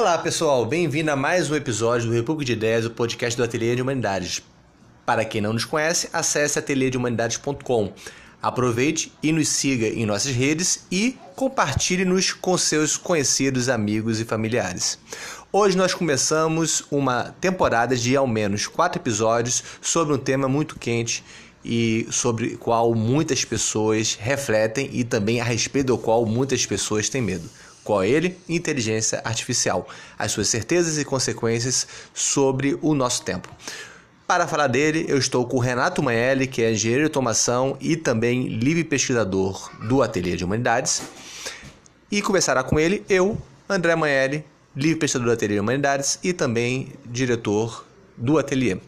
Olá 0.00 0.16
pessoal, 0.16 0.64
bem-vindo 0.64 1.10
a 1.10 1.14
mais 1.14 1.50
um 1.50 1.54
episódio 1.54 2.08
do 2.08 2.14
República 2.14 2.46
de 2.46 2.52
Ideias, 2.54 2.86
o 2.86 2.90
podcast 2.90 3.36
do 3.36 3.44
Ateliê 3.44 3.76
de 3.76 3.82
Humanidades. 3.82 4.42
Para 5.04 5.26
quem 5.26 5.42
não 5.42 5.52
nos 5.52 5.66
conhece, 5.66 6.08
acesse 6.10 6.58
ateliêdehumanidades.com. 6.58 7.92
Aproveite 8.40 9.12
e 9.22 9.30
nos 9.30 9.48
siga 9.48 9.86
em 9.86 10.06
nossas 10.06 10.32
redes 10.32 10.86
e 10.90 11.18
compartilhe-nos 11.36 12.32
com 12.32 12.56
seus 12.56 12.96
conhecidos, 12.96 13.68
amigos 13.68 14.20
e 14.20 14.24
familiares. 14.24 14.98
Hoje 15.52 15.76
nós 15.76 15.92
começamos 15.92 16.82
uma 16.90 17.34
temporada 17.38 17.94
de 17.94 18.16
ao 18.16 18.26
menos 18.26 18.66
quatro 18.66 19.02
episódios 19.02 19.62
sobre 19.82 20.14
um 20.14 20.18
tema 20.18 20.48
muito 20.48 20.78
quente 20.78 21.22
e 21.62 22.06
sobre 22.10 22.54
o 22.54 22.58
qual 22.58 22.94
muitas 22.94 23.44
pessoas 23.44 24.16
refletem 24.18 24.88
e 24.94 25.04
também 25.04 25.42
a 25.42 25.44
respeito 25.44 25.88
do 25.88 25.98
qual 25.98 26.24
muitas 26.24 26.64
pessoas 26.64 27.10
têm 27.10 27.20
medo. 27.20 27.50
Qual 27.84 28.02
é 28.02 28.08
ele? 28.08 28.38
Inteligência 28.48 29.20
artificial. 29.24 29.88
As 30.18 30.32
suas 30.32 30.48
certezas 30.48 30.98
e 30.98 31.04
consequências 31.04 31.86
sobre 32.14 32.78
o 32.82 32.94
nosso 32.94 33.22
tempo. 33.22 33.48
Para 34.26 34.46
falar 34.46 34.68
dele, 34.68 35.06
eu 35.08 35.18
estou 35.18 35.44
com 35.44 35.56
o 35.56 35.60
Renato 35.60 36.02
Manelli, 36.02 36.46
que 36.46 36.62
é 36.62 36.70
engenheiro 36.70 37.02
de 37.02 37.06
automação 37.06 37.76
e 37.80 37.96
também 37.96 38.46
livre 38.46 38.84
pesquisador 38.84 39.70
do 39.88 40.02
Ateliê 40.02 40.36
de 40.36 40.44
Humanidades. 40.44 41.02
E 42.10 42.22
conversará 42.22 42.62
com 42.62 42.78
ele 42.78 43.04
eu, 43.08 43.36
André 43.68 43.96
Manelli, 43.96 44.44
livre 44.76 45.00
pesquisador 45.00 45.28
do 45.28 45.32
Ateliê 45.32 45.56
de 45.56 45.60
Humanidades 45.60 46.18
e 46.22 46.32
também 46.32 46.92
diretor 47.04 47.84
do 48.16 48.38
Ateliê. 48.38 48.78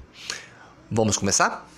Vamos 0.89 1.17
começar? 1.17 1.72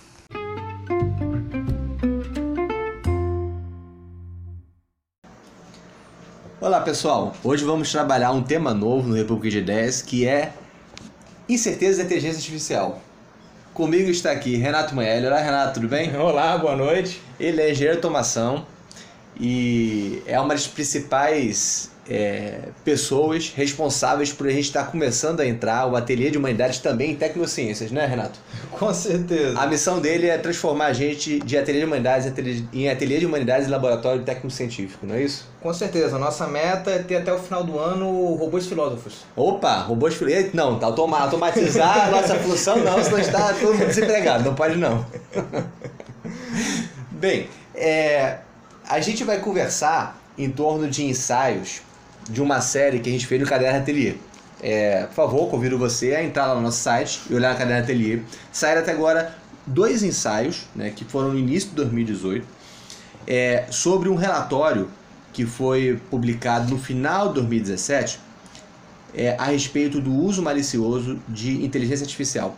Olá 6.65 6.81
pessoal, 6.81 7.31
hoje 7.43 7.63
vamos 7.63 7.91
trabalhar 7.91 8.31
um 8.31 8.41
tema 8.41 8.73
novo 8.73 9.07
no 9.07 9.13
República 9.13 9.51
de 9.51 9.59
Ideias 9.59 10.01
que 10.01 10.27
é 10.27 10.51
incerteza 11.47 11.99
da 11.99 12.05
inteligência 12.05 12.39
artificial. 12.39 12.99
Comigo 13.71 14.09
está 14.09 14.31
aqui 14.31 14.55
Renato 14.55 14.95
Manelli. 14.95 15.27
Olá 15.27 15.39
Renato, 15.41 15.75
tudo 15.75 15.87
bem? 15.87 16.09
Olá, 16.17 16.57
boa 16.57 16.75
noite. 16.75 17.21
Ele 17.39 17.61
é 17.61 17.69
engenheiro 17.69 17.99
de 17.99 18.03
automação 18.03 18.65
e 19.39 20.23
é 20.25 20.39
uma 20.39 20.55
das 20.55 20.65
principais 20.65 21.91
é, 22.09 22.59
pessoas 22.83 23.51
responsáveis 23.55 24.31
por 24.31 24.47
a 24.47 24.51
gente 24.51 24.65
estar 24.65 24.85
começando 24.85 25.39
a 25.39 25.45
entrar 25.45 25.87
o 25.87 25.95
ateliê 25.95 26.29
de 26.29 26.37
humanidades 26.37 26.79
também 26.79 27.11
em 27.11 27.15
tecnociências, 27.15 27.91
né, 27.91 28.05
Renato? 28.05 28.39
Com 28.71 28.93
certeza. 28.93 29.59
A 29.59 29.65
missão 29.65 29.99
dele 29.99 30.27
é 30.27 30.37
transformar 30.37 30.87
a 30.87 30.93
gente 30.93 31.39
de 31.39 31.57
ateliê 31.57 31.79
de 31.81 31.85
humanidades 31.85 32.31
em 32.71 32.89
ateliê 32.89 33.19
de 33.19 33.25
humanidades 33.25 33.67
e 33.67 33.71
laboratório 33.71 34.21
técnico-científico, 34.23 35.05
não 35.05 35.15
é 35.15 35.23
isso? 35.23 35.47
Com 35.61 35.73
certeza. 35.73 36.19
Nossa 36.19 36.45
meta 36.47 36.91
é 36.91 36.99
ter 36.99 37.15
até 37.15 37.33
o 37.33 37.39
final 37.39 37.63
do 37.63 37.79
ano 37.79 38.35
robôs 38.35 38.67
filósofos. 38.67 39.25
Opa, 39.35 39.79
robôs 39.79 40.13
filósofos. 40.13 40.53
Não, 40.53 40.77
tá 40.77 40.85
automatizar 40.85 42.07
a 42.07 42.11
nossa 42.11 42.35
função, 42.35 42.77
não, 42.77 43.03
senão 43.03 43.17
está 43.17 43.53
todo 43.53 43.73
mundo 43.73 43.87
desempregado. 43.87 44.43
Não 44.43 44.53
pode, 44.53 44.77
não. 44.77 45.05
Bem, 47.11 47.49
é, 47.73 48.39
a 48.87 48.99
gente 48.99 49.23
vai 49.23 49.39
conversar 49.39 50.19
em 50.37 50.49
torno 50.49 50.87
de 50.87 51.03
ensaios 51.05 51.81
de 52.29 52.41
uma 52.41 52.61
série 52.61 52.99
que 52.99 53.09
a 53.09 53.11
gente 53.11 53.27
fez 53.27 53.39
no 53.39 53.47
Caderno 53.47 53.79
Ateliê. 53.79 54.15
É, 54.61 55.03
por 55.07 55.13
favor, 55.13 55.49
convido 55.49 55.77
você 55.77 56.15
a 56.15 56.23
entrar 56.23 56.47
lá 56.47 56.55
no 56.55 56.61
nosso 56.61 56.79
site 56.79 57.21
e 57.29 57.35
olhar 57.35 57.53
no 57.53 57.57
Caderno 57.57 57.83
Ateliê. 57.83 58.19
Saíram 58.51 58.81
até 58.81 58.91
agora 58.91 59.35
dois 59.65 60.03
ensaios, 60.03 60.63
né, 60.75 60.91
que 60.95 61.03
foram 61.03 61.33
no 61.33 61.39
início 61.39 61.69
de 61.69 61.75
2018, 61.75 62.47
é, 63.27 63.65
sobre 63.69 64.09
um 64.09 64.15
relatório 64.15 64.89
que 65.33 65.45
foi 65.45 65.99
publicado 66.09 66.73
no 66.73 66.79
final 66.79 67.29
de 67.29 67.35
2017 67.35 68.19
é, 69.13 69.35
a 69.37 69.45
respeito 69.45 69.99
do 69.99 70.13
uso 70.13 70.41
malicioso 70.41 71.19
de 71.27 71.63
inteligência 71.63 72.03
artificial. 72.03 72.55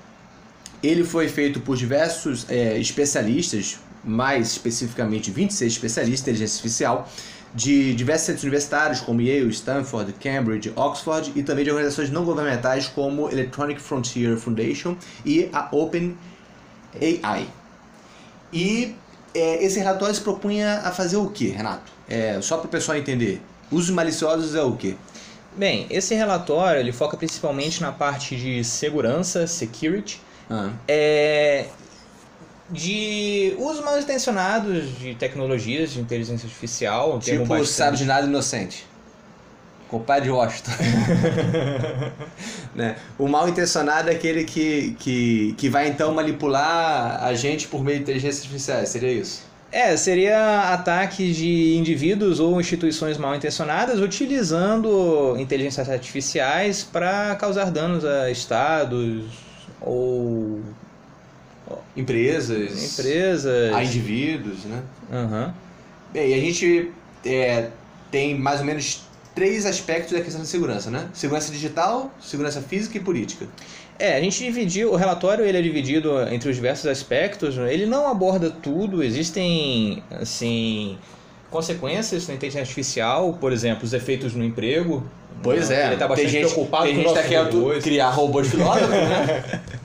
Ele 0.81 1.03
foi 1.03 1.27
feito 1.27 1.59
por 1.59 1.75
diversos 1.75 2.45
é, 2.50 2.77
especialistas, 2.77 3.79
mais 4.03 4.51
especificamente 4.51 5.31
26 5.31 5.73
especialistas 5.73 6.27
em 6.27 6.31
inteligência 6.31 6.56
artificial, 6.56 7.09
de 7.53 7.94
diversos 7.94 8.25
centros 8.25 8.44
universitários 8.44 9.00
como 9.00 9.22
Yale, 9.22 9.50
Stanford, 9.50 10.13
Cambridge, 10.13 10.72
Oxford 10.75 11.31
e 11.35 11.44
também 11.44 11.63
de 11.63 11.72
organizações 11.72 12.09
não 12.09 12.24
governamentais 12.24 12.88
como 12.88 13.30
Electronic 13.30 13.81
Frontier 13.81 14.38
Foundation 14.38 14.96
e 15.25 15.50
a 15.53 15.68
Open 15.72 16.18
AI. 17.02 17.47
E 18.52 18.96
é, 19.34 19.63
esse 19.63 19.80
relatório 19.80 20.13
se 20.13 20.22
propunha 20.22 20.81
a 20.84 20.91
fazer 20.91 21.18
o 21.18 21.30
que, 21.30 21.50
Renato? 21.50 21.91
É, 22.07 22.40
só 22.41 22.57
para 22.57 22.68
o 22.68 22.69
pessoal 22.69 22.97
entender, 22.97 23.41
usos 23.72 23.90
maliciosos 23.90 24.56
é 24.56 24.62
o 24.62 24.74
que? 24.74 24.97
Bem, 25.56 25.88
esse 25.90 26.13
relatório 26.13 26.80
ele 26.80 26.91
foca 26.91 27.18
principalmente 27.18 27.81
na 27.81 27.91
parte 27.91 28.36
de 28.36 28.63
segurança, 28.63 29.47
security, 29.47 30.22
ah. 30.50 30.72
é, 30.88 31.66
de 32.69 33.55
uso 33.57 33.83
mal 33.83 34.00
intencionados 34.00 34.97
de 35.00 35.16
tecnologias 35.16 35.91
de 35.91 36.00
inteligência 36.00 36.45
artificial. 36.45 37.19
Tipo, 37.19 37.45
bastante... 37.45 37.69
sabe 37.69 37.97
de 37.97 38.05
nada 38.05 38.28
inocente. 38.28 38.85
Compadre 39.88 40.29
Washington. 40.29 40.72
né? 42.75 42.97
O 43.17 43.27
mal 43.27 43.47
intencionado 43.47 44.09
é 44.09 44.13
aquele 44.13 44.44
que, 44.44 44.95
que, 45.00 45.56
que 45.57 45.69
vai 45.69 45.88
então 45.88 46.13
manipular 46.13 47.23
a 47.23 47.33
gente 47.33 47.67
por 47.67 47.81
meio 47.83 47.97
de 47.97 48.03
inteligência 48.03 48.41
artificial, 48.41 48.85
seria 48.85 49.11
isso? 49.13 49.47
É, 49.72 49.95
seria 49.97 50.73
ataques 50.73 51.35
de 51.35 51.75
indivíduos 51.75 52.39
ou 52.39 52.59
instituições 52.59 53.17
mal 53.17 53.35
intencionadas 53.35 54.00
utilizando 54.00 55.35
inteligências 55.38 55.89
artificiais 55.89 56.83
para 56.83 57.35
causar 57.35 57.69
danos 57.69 58.03
a 58.06 58.31
estados 58.31 59.25
ou 59.81 60.61
empresas, 61.95 63.00
empresas, 63.00 63.73
a 63.73 63.83
indivíduos, 63.83 64.66
né? 64.66 64.81
Uhum. 65.11 65.51
Bem, 66.13 66.33
a 66.33 66.39
gente 66.39 66.91
é, 67.25 67.69
tem 68.11 68.38
mais 68.38 68.59
ou 68.59 68.66
menos 68.66 69.01
três 69.35 69.66
aspectos 69.66 70.13
da 70.13 70.22
questão 70.22 70.41
de 70.41 70.47
segurança, 70.47 70.89
né? 70.89 71.09
Segurança 71.13 71.51
digital, 71.51 72.11
segurança 72.19 72.61
física 72.61 72.97
e 72.97 73.01
política. 73.01 73.47
É, 74.00 74.16
a 74.16 74.22
gente 74.22 74.44
dividiu, 74.44 74.91
o 74.91 74.95
relatório 74.95 75.44
ele 75.44 75.57
é 75.57 75.61
dividido 75.61 76.22
entre 76.29 76.50
os 76.50 76.56
diversos 76.56 76.85
aspectos, 76.85 77.56
né? 77.56 77.73
ele 77.73 77.85
não 77.85 78.07
aborda 78.07 78.50
tudo, 78.50 79.03
existem, 79.03 80.03
assim, 80.11 80.97
consequências 81.50 82.27
na 82.27 82.35
inteligência 82.35 82.61
artificial, 82.61 83.33
por 83.33 83.51
exemplo, 83.51 83.83
os 83.83 83.94
efeitos 83.94 84.33
no 84.35 84.44
emprego. 84.44 85.03
Pois 85.41 85.69
né? 85.69 85.83
é, 85.83 85.88
ele 85.88 85.97
tá 85.97 86.07
bastante 86.07 86.31
tem 86.31 86.41
gente, 86.41 86.53
preocupado 86.53 86.85
tem 86.85 86.95
com 86.95 87.01
gente 87.01 87.13
que 87.13 87.22
tá 87.22 87.27
querendo 87.27 87.81
criar 87.81 88.09
robôs 88.09 88.47
filósofos, 88.47 88.89
né? 88.89 89.61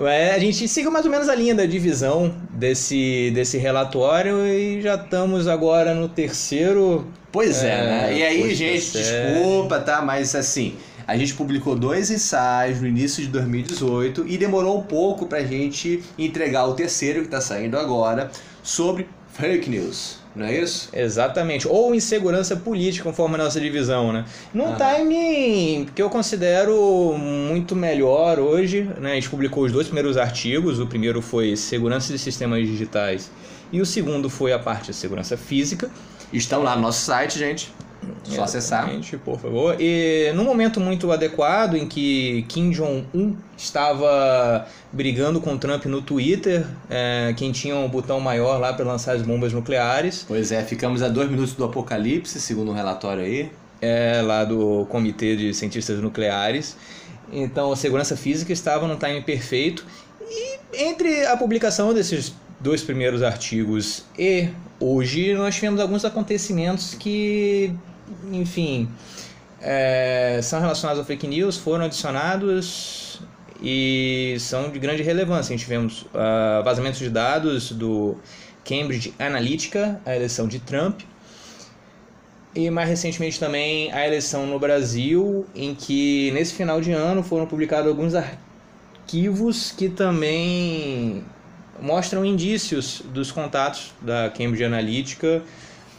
É, 0.00 0.32
a 0.32 0.38
gente 0.38 0.66
siga 0.68 0.90
mais 0.90 1.04
ou 1.04 1.10
menos 1.10 1.28
a 1.28 1.34
linha 1.34 1.54
da 1.54 1.66
divisão 1.66 2.34
desse, 2.50 3.30
desse 3.34 3.58
relatório 3.58 4.46
e 4.46 4.80
já 4.80 4.94
estamos 4.94 5.48
agora 5.48 5.94
no 5.94 6.08
terceiro. 6.08 7.06
Pois 7.32 7.62
é, 7.62 7.68
é 7.68 7.82
né? 7.84 8.18
E 8.18 8.22
aí, 8.22 8.54
gente, 8.54 8.92
desculpa, 8.92 9.80
tá? 9.80 10.00
Mas 10.02 10.34
assim, 10.34 10.76
a 11.06 11.16
gente 11.16 11.34
publicou 11.34 11.76
dois 11.76 12.10
ensaios 12.10 12.80
no 12.80 12.86
início 12.86 13.22
de 13.22 13.28
2018 13.28 14.24
e 14.26 14.38
demorou 14.38 14.78
um 14.78 14.82
pouco 14.82 15.26
pra 15.26 15.42
gente 15.42 16.02
entregar 16.18 16.66
o 16.66 16.74
terceiro 16.74 17.22
que 17.22 17.28
tá 17.28 17.40
saindo 17.40 17.76
agora 17.76 18.30
sobre 18.62 19.08
fake 19.32 19.68
news 19.68 20.23
não 20.34 20.46
é 20.46 20.58
isso? 20.58 20.88
Exatamente. 20.92 21.68
Ou 21.68 21.94
insegurança 21.94 22.56
política, 22.56 23.04
conforme 23.04 23.36
a 23.36 23.38
nossa 23.38 23.60
divisão, 23.60 24.12
né? 24.12 24.24
Num 24.52 24.72
ah. 24.72 24.76
timing 24.76 25.86
que 25.94 26.02
eu 26.02 26.10
considero 26.10 27.14
muito 27.16 27.76
melhor 27.76 28.40
hoje, 28.40 28.90
né? 29.00 29.12
A 29.12 29.14
gente 29.14 29.30
publicou 29.30 29.64
os 29.64 29.70
dois 29.70 29.86
primeiros 29.86 30.16
artigos. 30.16 30.80
O 30.80 30.86
primeiro 30.86 31.22
foi 31.22 31.56
Segurança 31.56 32.12
de 32.12 32.18
Sistemas 32.18 32.66
Digitais 32.66 33.30
e 33.72 33.80
o 33.80 33.86
segundo 33.86 34.28
foi 34.28 34.52
a 34.52 34.58
parte 34.58 34.86
de 34.86 34.94
segurança 34.94 35.36
física. 35.36 35.90
Estão 36.32 36.62
lá 36.62 36.74
no 36.74 36.82
nosso 36.82 37.04
site, 37.04 37.38
gente. 37.38 37.72
Só 38.24 38.44
acessar. 38.44 38.90
por 39.24 39.38
favor. 39.38 39.76
E 39.78 40.32
num 40.34 40.44
momento 40.44 40.80
muito 40.80 41.10
adequado 41.12 41.76
em 41.76 41.86
que 41.86 42.44
Kim 42.48 42.70
Jong-un 42.70 43.36
estava 43.56 44.66
brigando 44.92 45.40
com 45.40 45.56
Trump 45.56 45.84
no 45.86 46.02
Twitter, 46.02 46.66
é, 46.88 47.34
quem 47.36 47.52
tinha 47.52 47.76
um 47.76 47.88
botão 47.88 48.20
maior 48.20 48.58
lá 48.58 48.72
para 48.72 48.84
lançar 48.84 49.14
as 49.14 49.22
bombas 49.22 49.52
nucleares. 49.52 50.24
Pois 50.26 50.52
é, 50.52 50.62
ficamos 50.62 51.02
a 51.02 51.08
dois 51.08 51.30
minutos 51.30 51.54
do 51.54 51.64
apocalipse, 51.64 52.40
segundo 52.40 52.70
um 52.70 52.74
relatório 52.74 53.22
aí. 53.22 53.50
É, 53.80 54.22
lá 54.22 54.44
do 54.44 54.86
Comitê 54.88 55.36
de 55.36 55.52
Cientistas 55.52 56.00
Nucleares. 56.00 56.76
Então, 57.30 57.72
a 57.72 57.76
segurança 57.76 58.16
física 58.16 58.52
estava 58.52 58.86
no 58.86 58.96
time 58.96 59.20
perfeito. 59.20 59.84
E 60.30 60.58
entre 60.72 61.26
a 61.26 61.36
publicação 61.36 61.92
desses 61.92 62.32
dois 62.60 62.82
primeiros 62.82 63.22
artigos 63.22 64.04
e 64.18 64.48
hoje, 64.80 65.34
nós 65.34 65.54
tivemos 65.54 65.80
alguns 65.80 66.04
acontecimentos 66.04 66.94
que 66.94 67.72
enfim, 68.32 68.88
é, 69.60 70.40
são 70.42 70.60
relacionados 70.60 71.00
ao 71.00 71.06
fake 71.06 71.26
news, 71.26 71.56
foram 71.56 71.86
adicionados 71.86 73.20
e 73.62 74.36
são 74.38 74.70
de 74.70 74.78
grande 74.78 75.02
relevância. 75.02 75.54
A 75.54 75.56
gente 75.56 75.64
tivemos 75.64 76.02
uh, 76.02 76.62
vazamentos 76.62 76.98
de 76.98 77.08
dados 77.08 77.72
do 77.72 78.16
Cambridge 78.64 79.14
Analytica, 79.18 80.00
a 80.04 80.14
eleição 80.14 80.46
de 80.46 80.58
Trump. 80.58 81.00
E 82.54 82.70
mais 82.70 82.88
recentemente 82.88 83.40
também 83.40 83.90
a 83.92 84.06
eleição 84.06 84.46
no 84.46 84.58
Brasil, 84.58 85.46
em 85.54 85.74
que 85.74 86.30
nesse 86.32 86.54
final 86.54 86.80
de 86.80 86.92
ano 86.92 87.22
foram 87.22 87.46
publicados 87.46 87.88
alguns 87.88 88.14
arquivos 88.14 89.72
que 89.72 89.88
também 89.88 91.24
mostram 91.80 92.24
indícios 92.24 93.02
dos 93.12 93.32
contatos 93.32 93.92
da 94.00 94.30
Cambridge 94.30 94.62
Analytica 94.62 95.42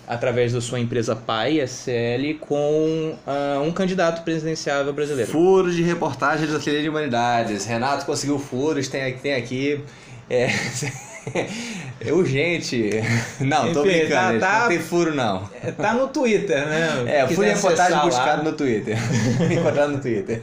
através 0.07 0.53
da 0.53 0.61
sua 0.61 0.79
empresa 0.79 1.15
pai, 1.15 1.59
SL, 1.65 2.39
com 2.39 3.17
uh, 3.25 3.61
um 3.61 3.71
candidato 3.71 4.23
presidenciável 4.23 4.93
brasileiro. 4.93 5.31
Furos 5.31 5.75
de 5.75 5.83
reportagem 5.83 6.47
do 6.47 6.57
Ateliê 6.57 6.81
de 6.81 6.89
Humanidades. 6.89 7.65
Renato 7.65 8.05
conseguiu 8.05 8.39
furos, 8.39 8.87
tem, 8.87 9.13
tem 9.17 9.33
aqui. 9.33 9.81
É, 10.29 10.49
é 12.01 12.13
urgente. 12.13 12.89
Não, 13.39 13.73
tô 13.73 13.83
brincando, 13.83 14.39
tá, 14.39 14.51
tá, 14.51 14.59
não 14.61 14.67
tem 14.69 14.79
furo 14.79 15.13
não. 15.13 15.49
Tá 15.77 15.93
no 15.93 16.07
Twitter, 16.07 16.65
né? 16.65 17.03
É, 17.07 17.27
furo 17.27 17.47
de 17.47 17.53
reportagem 17.53 17.99
buscado 17.99 18.43
no 18.43 18.53
Twitter. 18.53 18.97
Encontrado 19.51 19.91
no 19.91 20.01
Twitter. 20.01 20.41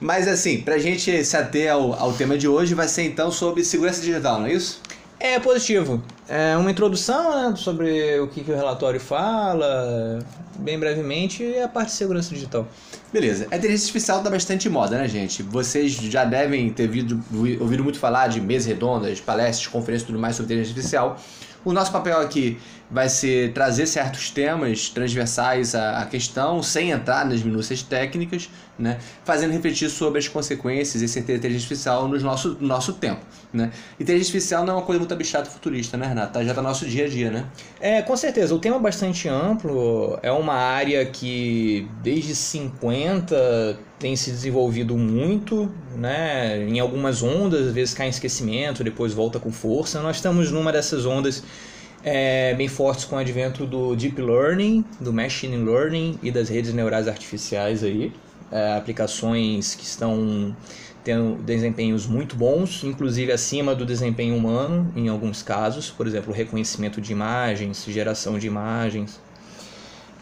Mas 0.00 0.26
assim, 0.26 0.62
pra 0.62 0.78
gente 0.78 1.24
se 1.24 1.36
ater 1.36 1.70
ao, 1.70 1.92
ao 1.92 2.12
tema 2.14 2.38
de 2.38 2.48
hoje, 2.48 2.74
vai 2.74 2.88
ser 2.88 3.02
então 3.02 3.30
sobre 3.30 3.62
segurança 3.62 4.00
digital, 4.00 4.40
não 4.40 4.46
é 4.46 4.52
isso? 4.54 4.80
É 5.22 5.38
positivo. 5.38 6.02
É 6.26 6.56
uma 6.56 6.70
introdução 6.70 7.50
né, 7.50 7.54
sobre 7.54 8.18
o 8.20 8.28
que, 8.28 8.42
que 8.42 8.50
o 8.50 8.56
relatório 8.56 8.98
fala, 8.98 10.18
bem 10.58 10.78
brevemente, 10.78 11.42
e 11.42 11.60
a 11.60 11.68
parte 11.68 11.88
de 11.88 11.96
segurança 11.96 12.34
digital. 12.34 12.66
Beleza. 13.12 13.46
A 13.50 13.56
inteligência 13.56 13.84
artificial 13.84 14.18
está 14.18 14.30
bastante 14.30 14.66
em 14.66 14.70
moda, 14.70 14.96
né, 14.96 15.06
gente? 15.06 15.42
Vocês 15.42 15.92
já 15.92 16.24
devem 16.24 16.70
ter 16.70 16.84
ouvido, 16.84 17.22
ouvido 17.60 17.84
muito 17.84 17.98
falar 17.98 18.28
de 18.28 18.40
mesas 18.40 18.66
redondas, 18.66 19.20
palestras, 19.20 19.66
conferências 19.66 20.04
e 20.04 20.06
tudo 20.06 20.18
mais 20.18 20.36
sobre 20.36 20.54
inteligência 20.54 20.72
artificial. 20.74 21.20
O 21.66 21.72
nosso 21.74 21.92
papel 21.92 22.18
aqui 22.18 22.58
vai 22.90 23.08
ser 23.08 23.52
trazer 23.52 23.86
certos 23.86 24.30
temas 24.30 24.88
transversais 24.88 25.74
à, 25.74 26.04
questão, 26.10 26.62
sem 26.62 26.90
entrar 26.90 27.24
nas 27.24 27.42
minúcias 27.42 27.82
técnicas, 27.82 28.50
né? 28.78 28.98
fazendo 29.24 29.52
refletir 29.52 29.88
sobre 29.88 30.18
as 30.18 30.26
consequências 30.26 31.02
e 31.02 31.08
certeza 31.08 31.38
inteligência 31.38 31.66
artificial 31.66 32.08
no 32.08 32.18
nosso, 32.18 32.56
no 32.60 32.66
nosso 32.66 32.94
tempo. 32.94 33.20
Né? 33.52 33.70
Inteligência 33.98 34.30
artificial 34.30 34.64
não 34.64 34.74
é 34.74 34.76
uma 34.78 34.82
coisa 34.82 34.98
muito 34.98 35.14
abstrata 35.14 35.48
futurista, 35.48 35.96
né, 35.96 36.06
Renato? 36.06 36.32
Tá, 36.32 36.42
já 36.42 36.50
está 36.50 36.62
no 36.62 36.68
nosso 36.68 36.86
dia 36.86 37.04
a 37.04 37.08
dia, 37.08 37.30
né? 37.30 37.46
É, 37.80 38.02
com 38.02 38.16
certeza. 38.16 38.54
O 38.54 38.58
tema 38.58 38.76
é 38.76 38.80
bastante 38.80 39.28
amplo, 39.28 40.18
é 40.22 40.32
uma 40.32 40.54
área 40.54 41.04
que 41.06 41.88
desde 42.02 42.34
50 42.34 43.78
tem 43.98 44.16
se 44.16 44.30
desenvolvido 44.30 44.96
muito, 44.96 45.70
né? 45.96 46.58
em 46.66 46.80
algumas 46.80 47.22
ondas, 47.22 47.68
às 47.68 47.72
vezes 47.72 47.94
cai 47.94 48.06
em 48.06 48.10
esquecimento, 48.10 48.82
depois 48.82 49.12
volta 49.12 49.38
com 49.38 49.52
força. 49.52 50.00
Nós 50.00 50.16
estamos 50.16 50.50
numa 50.50 50.72
dessas 50.72 51.04
ondas 51.04 51.42
é, 52.02 52.54
bem 52.54 52.68
fortes 52.68 53.04
com 53.04 53.16
o 53.16 53.18
advento 53.18 53.66
do 53.66 53.94
Deep 53.94 54.20
Learning, 54.20 54.84
do 55.00 55.12
Machine 55.12 55.56
Learning 55.56 56.18
e 56.22 56.30
das 56.30 56.48
redes 56.48 56.72
neurais 56.72 57.06
artificiais 57.08 57.84
aí. 57.84 58.12
É, 58.50 58.76
aplicações 58.76 59.76
que 59.76 59.84
estão 59.84 60.56
tendo 61.04 61.40
desempenhos 61.42 62.06
muito 62.06 62.36
bons, 62.36 62.82
inclusive 62.84 63.32
acima 63.32 63.74
do 63.74 63.86
desempenho 63.86 64.36
humano 64.36 64.92
em 64.96 65.08
alguns 65.08 65.42
casos, 65.42 65.90
por 65.90 66.06
exemplo, 66.06 66.32
reconhecimento 66.32 67.00
de 67.00 67.12
imagens, 67.12 67.84
geração 67.86 68.38
de 68.38 68.46
imagens. 68.46 69.20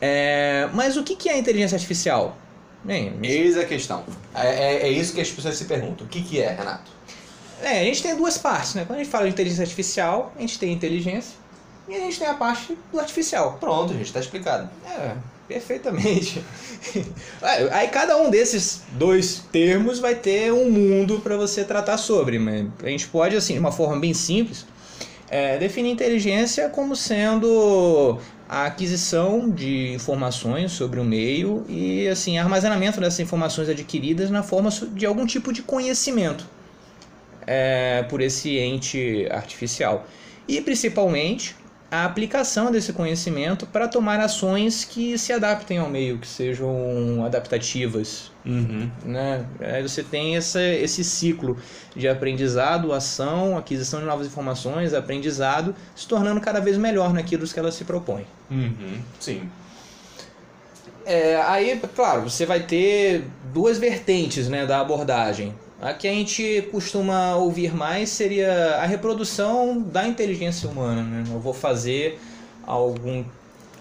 É, 0.00 0.68
mas 0.74 0.96
o 0.96 1.02
que 1.02 1.28
é 1.28 1.38
inteligência 1.38 1.76
artificial? 1.76 2.36
Bem, 2.84 3.14
Eis 3.22 3.56
a 3.56 3.64
questão. 3.64 4.04
É, 4.34 4.46
é, 4.46 4.88
é, 4.88 4.90
isso 4.90 5.12
que 5.12 5.20
as 5.20 5.30
pessoas 5.30 5.56
se 5.56 5.64
perguntam. 5.64 6.06
O 6.06 6.08
que, 6.08 6.22
que 6.22 6.40
é, 6.40 6.52
Renato? 6.52 6.92
É, 7.60 7.80
a 7.80 7.84
gente 7.84 8.02
tem 8.02 8.14
duas 8.14 8.38
partes, 8.38 8.74
né? 8.74 8.84
Quando 8.86 9.00
a 9.00 9.02
gente 9.02 9.10
fala 9.10 9.24
de 9.24 9.30
inteligência 9.30 9.62
artificial, 9.62 10.32
a 10.36 10.40
gente 10.40 10.58
tem 10.60 10.72
inteligência 10.72 11.36
e 11.88 11.94
a 11.94 12.00
gente 12.00 12.18
tem 12.18 12.28
a 12.28 12.34
parte 12.34 12.76
do 12.92 13.00
artificial. 13.00 13.56
Pronto, 13.58 13.92
gente, 13.92 14.06
está 14.06 14.20
explicado. 14.20 14.68
É, 14.86 15.12
perfeitamente. 15.46 16.42
É, 17.42 17.68
aí 17.72 17.88
cada 17.88 18.16
um 18.16 18.30
desses 18.30 18.82
dois 18.92 19.42
termos 19.50 19.98
vai 19.98 20.14
ter 20.14 20.52
um 20.52 20.70
mundo 20.70 21.20
para 21.20 21.36
você 21.36 21.64
tratar 21.64 21.98
sobre. 21.98 22.38
Mas 22.38 22.66
a 22.82 22.88
gente 22.88 23.08
pode, 23.08 23.34
assim, 23.34 23.54
de 23.54 23.58
uma 23.58 23.72
forma 23.72 23.98
bem 23.98 24.14
simples, 24.14 24.64
é, 25.28 25.58
definir 25.58 25.90
inteligência 25.90 26.68
como 26.68 26.94
sendo 26.94 28.18
a 28.48 28.66
aquisição 28.66 29.50
de 29.50 29.92
informações 29.92 30.72
sobre 30.72 30.98
o 30.98 31.04
meio 31.04 31.64
e 31.68 32.08
assim 32.08 32.38
armazenamento 32.38 32.98
dessas 32.98 33.20
informações 33.20 33.68
adquiridas 33.68 34.30
na 34.30 34.42
forma 34.42 34.70
de 34.70 35.04
algum 35.04 35.26
tipo 35.26 35.52
de 35.52 35.62
conhecimento 35.62 36.46
é, 37.46 38.04
por 38.08 38.22
esse 38.22 38.56
ente 38.56 39.28
artificial 39.30 40.06
e 40.46 40.62
principalmente 40.62 41.54
a 41.90 42.04
aplicação 42.04 42.70
desse 42.70 42.92
conhecimento 42.92 43.66
para 43.66 43.88
tomar 43.88 44.20
ações 44.20 44.84
que 44.84 45.16
se 45.16 45.32
adaptem 45.32 45.78
ao 45.78 45.88
meio, 45.88 46.18
que 46.18 46.26
sejam 46.26 47.24
adaptativas. 47.24 48.30
Uhum. 48.44 48.90
Né? 49.04 49.46
Aí 49.60 49.82
você 49.82 50.02
tem 50.02 50.36
essa, 50.36 50.62
esse 50.62 51.02
ciclo 51.02 51.56
de 51.96 52.06
aprendizado, 52.06 52.92
ação, 52.92 53.56
aquisição 53.56 54.00
de 54.00 54.06
novas 54.06 54.26
informações, 54.26 54.92
aprendizado, 54.92 55.74
se 55.94 56.06
tornando 56.06 56.40
cada 56.40 56.60
vez 56.60 56.76
melhor 56.76 57.12
naquilo 57.12 57.46
que 57.46 57.58
ela 57.58 57.72
se 57.72 57.84
propõe. 57.84 58.26
Uhum. 58.50 59.00
Sim. 59.18 59.48
É, 61.06 61.40
aí, 61.40 61.80
claro, 61.96 62.28
você 62.28 62.44
vai 62.44 62.60
ter 62.60 63.24
duas 63.54 63.78
vertentes 63.78 64.46
né, 64.46 64.66
da 64.66 64.80
abordagem. 64.80 65.54
A 65.80 65.94
que 65.94 66.08
a 66.08 66.12
gente 66.12 66.68
costuma 66.72 67.36
ouvir 67.36 67.74
mais 67.74 68.08
seria 68.08 68.76
a 68.76 68.86
reprodução 68.86 69.80
da 69.80 70.06
inteligência 70.06 70.68
humana. 70.68 71.02
Né? 71.02 71.24
Eu 71.32 71.38
vou 71.38 71.54
fazer 71.54 72.18
algum, 72.66 73.24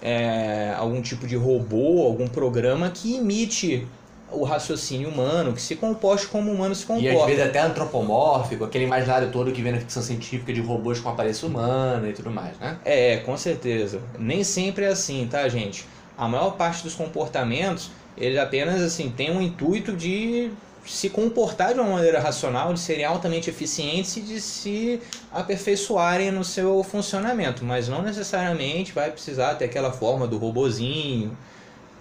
é, 0.02 0.74
algum 0.78 1.02
tipo 1.02 1.26
de 1.26 1.36
robô, 1.36 2.04
algum 2.04 2.28
programa 2.28 2.90
que 2.90 3.16
imite 3.16 3.88
o 4.32 4.44
raciocínio 4.44 5.10
humano, 5.10 5.54
que 5.54 5.62
se 5.62 5.76
comporte 5.76 6.28
como 6.28 6.52
o 6.52 6.54
humano 6.54 6.76
se 6.76 6.86
comporta. 6.86 7.10
E 7.10 7.18
às 7.18 7.26
vezes 7.26 7.44
até 7.44 7.60
antropomórfico, 7.60 8.64
aquele 8.64 8.84
imaginário 8.84 9.32
todo 9.32 9.52
que 9.52 9.62
vem 9.62 9.72
na 9.72 9.80
ficção 9.80 10.04
científica 10.04 10.52
de 10.54 10.62
robôs 10.62 11.00
com 11.00 11.10
aparência 11.10 11.48
humana 11.48 12.10
e 12.10 12.14
tudo 12.14 12.30
mais, 12.30 12.58
né? 12.60 12.78
É, 12.84 13.18
com 13.18 13.38
certeza. 13.38 14.02
Nem 14.20 14.44
sempre 14.44 14.86
é 14.86 14.90
assim, 14.90 15.28
tá, 15.30 15.48
gente? 15.48 15.86
A 16.18 16.28
maior 16.28 16.52
parte 16.52 16.84
dos 16.84 16.94
comportamentos, 16.94 17.90
eles 18.18 18.38
apenas 18.38 18.82
assim, 18.82 19.10
tem 19.10 19.32
um 19.32 19.42
intuito 19.42 19.94
de 19.94 20.52
se 20.88 21.10
comportar 21.10 21.74
de 21.74 21.80
uma 21.80 21.90
maneira 21.90 22.20
racional, 22.20 22.74
de 22.74 22.80
serem 22.80 23.06
altamente 23.06 23.50
eficientes 23.50 24.18
e 24.18 24.22
de 24.22 24.42
se 24.42 25.02
aperfeiçoarem 25.32 26.32
no 26.32 26.44
seu 26.44 26.84
funcionamento, 26.84 27.66
mas 27.66 27.88
não 27.88 28.02
necessariamente 28.02 28.94
vai 28.94 29.12
precisar 29.12 29.56
ter 29.56 29.66
aquela 29.66 29.92
forma 29.92 30.26
do 30.26 30.38
robozinho 30.38 31.38